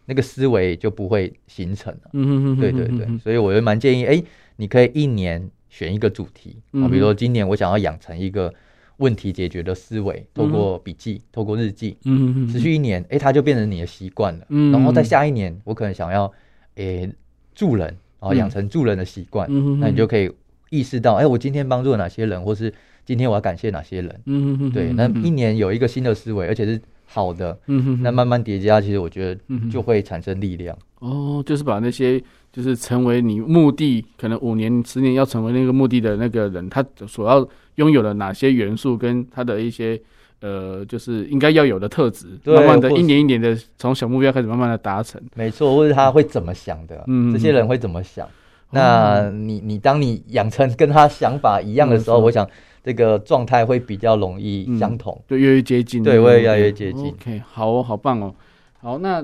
[0.07, 2.09] 那个思维就不会形成了。
[2.11, 4.21] 嗯哼，对对对，所以我就蛮建议，哎，
[4.57, 5.49] 你可以一年。
[5.69, 6.57] 选一个主题。
[6.71, 8.53] 啊，比如说今年我想要养成一个
[8.97, 14.45] 问题解决的思维，透过笔记，透过日记，嗯，持续一年，哎，它就变成你的习惯了。
[14.49, 16.31] 嗯，然后在下一年，我可能想要，
[16.75, 17.07] 诶，
[17.53, 17.87] 助人，
[18.19, 20.31] 然后养成助人的习惯，嗯，那你就可以
[20.69, 22.73] 意识到，哎，我今天帮助了哪些人，或是
[23.05, 29.39] 今天我要感谢哪些人，嗯，对，那一年有一个新的思维，而且是好的，嗯哼，那慢慢叠加，其实我觉得
[29.69, 30.77] 就会产生力量。
[30.99, 32.21] 哦，就是把那些。
[32.57, 40.01] 就是成为你目的，可能五年、十年要成为那个目的的那个人，他所要拥有的哪些元素，跟他的一些
[40.41, 45.21] 呃，就是应该要有的特质，慢慢的一年一年的从小目标开始，慢慢的达成。
[45.35, 47.03] 没错，或者他会怎么想的？
[47.05, 48.25] 嗯，这些人会怎么想？
[48.25, 48.31] 嗯、
[48.71, 52.49] 那你你当你养成跟他想法一样的时候，嗯、我想
[52.83, 57.05] 这个状态会比较容易相同，对、嗯，越接近，对，会越来越接近。
[57.09, 58.33] OK，好哦，好棒哦，
[58.81, 59.23] 好，那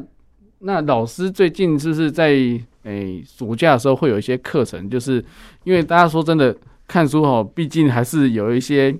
[0.59, 2.37] 那老师最近是不是在？
[2.83, 5.23] 诶、欸，暑假的时候会有一些课程，就是
[5.63, 6.55] 因为大家说真的，
[6.87, 8.93] 看书哦，毕竟还是有一些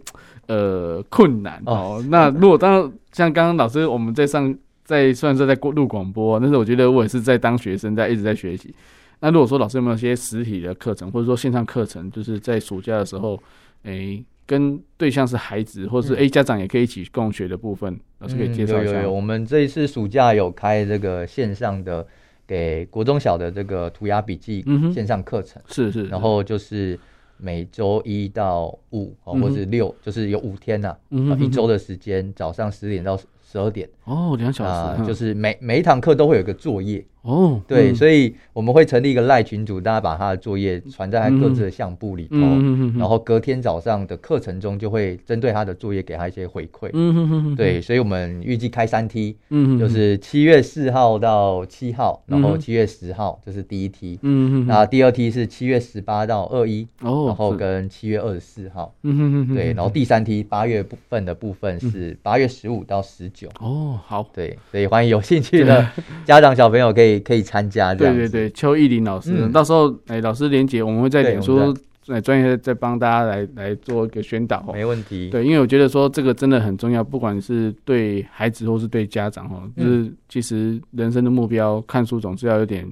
[0.48, 1.74] 呃困难哦。
[1.74, 4.56] 哦那 如果当像刚刚老师我们在上
[4.86, 8.74] 在虽然说在录广播，但是我觉得我也是在当学生，在一直在学习。
[9.20, 13.42] 那如果说老师有没有一些实体的课程，或者说线上课程，就是在暑假的时候，
[13.84, 18.94] 诶、欸，跟对象是孩子，或者是诶、嗯欸、家长也可以一起共学的部分，老师可以介绍一下。
[18.94, 22.06] 有有有，我们这一次暑假有开这个线上的。
[22.48, 24.64] 给国中小的这个涂鸦笔记
[24.94, 27.00] 线上课程，是是，然后就是
[27.38, 30.96] 每周一到五或是六，就是有五天呐，
[31.40, 33.90] 一周的时间，早上十点到十二点。
[34.06, 37.04] 哦，两小时，呃，就是每每一堂课都会有一个作业。
[37.24, 46.90] 哦，对，嗯、所以我们会成立一个赖群组，大家把他的作业传在他各自的相簿里头，嗯、然后隔天早上的课程中就会针对他的作业给他一些回馈。
[46.92, 63.48] 嗯、对，所以我们预计开三梯，嗯、就是七月四号到七号，然后七月十号这是第一梯，嗯、那第二梯是七月十八到二一，哦，然后跟七月二十四号，嗯、对，然后第三梯八月部分的部分是八月十五到十九。
[63.62, 65.88] 哦，好，对，所以欢迎有兴趣的
[66.26, 67.13] 家长小朋友可以。
[67.20, 71.76] 可以参加，对对对，邱义林老师，嗯、到时候哎，老师连结我们会在脸书
[72.08, 75.30] 哎专业再帮大家来来做一个宣导，没问题。
[75.30, 82.86] 对，因为我觉得说这个真的很重要，不管是对孩子或是对家长哈，就是其实人生的目标，看书总是要有点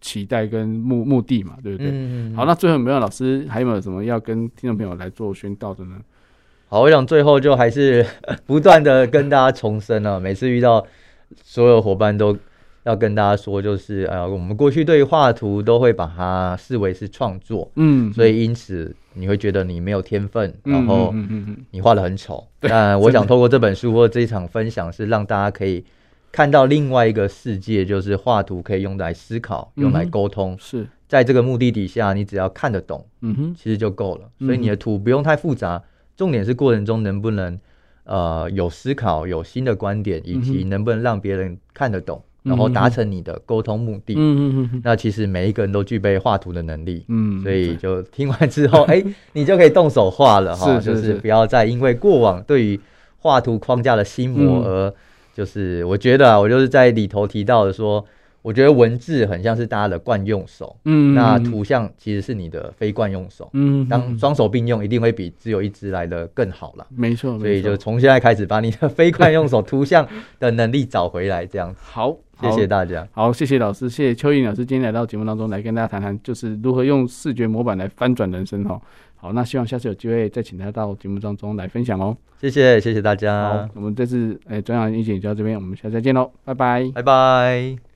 [0.00, 1.88] 期待跟目目的嘛，对不对？
[1.92, 5.96] 嗯、好，那最后有没有老师还有没有什么要跟听众朋友来做宣导的呢？
[6.68, 8.06] 好，我想最后就还是
[8.46, 10.86] 不断的跟大家重申啊，每次遇到
[11.42, 12.38] 所有伙伴都。
[12.84, 21.14] 要跟大家说，就是呃，我们过去对画图都会把它视为是创作，嗯，所以因此你会觉得你没有天分，嗯、然后
[21.70, 22.44] 你画的很丑。
[22.60, 25.84] 嗯、但我想透过这本书或这一场分享，是让大家可以
[26.32, 30.56] 看到另外一个世界，就是画图可以用来思考，嗯、用来沟通。
[30.58, 34.28] 是在这个目的底下，你只要看得懂，嗯哼，其实就够了。
[34.40, 35.80] 所以你的图不用太复杂，
[36.16, 37.60] 重点是过程中能不能
[38.04, 42.20] 呃有思考、有新的观点，以及能不能让别人看得懂。
[42.42, 44.14] 然后达成你的沟通目的。
[44.16, 47.04] 嗯嗯，那其实每一个人都具备画图的能力。
[47.08, 50.80] 嗯，所以就听完之后， 哎，你就可以动手画了哈。
[50.80, 52.80] 是，就是不要再因为过往对于
[53.18, 54.94] 画图框架的心魔而，
[55.34, 58.04] 就是我觉得啊，我就是在里头提到的说。
[58.42, 70.06] 我觉得文字很像是大家的惯用手，嗯，那图像其实是你的非惯用手，嗯，当双手并用，一定会比只有一只来的更好了，没错，所以就从现在开始把你的非惯用手图像
[70.40, 71.80] 的能力找回来，这样子。
[71.80, 78.80] 好，谢谢大家，好，谢谢老师，谢谢邱奕霖老师今天来到节目当中来跟大家谈谈，就是如何用视觉模板来翻转人生哈。
[79.14, 82.16] 好，那希望下次有机会再请他到节目当中来分享哦。
[82.40, 83.48] 谢谢，谢谢大家。
[83.50, 87.91] 好，我们这次诶，转角遇见你就到这边，我们下次再见喽，拜拜，拜拜。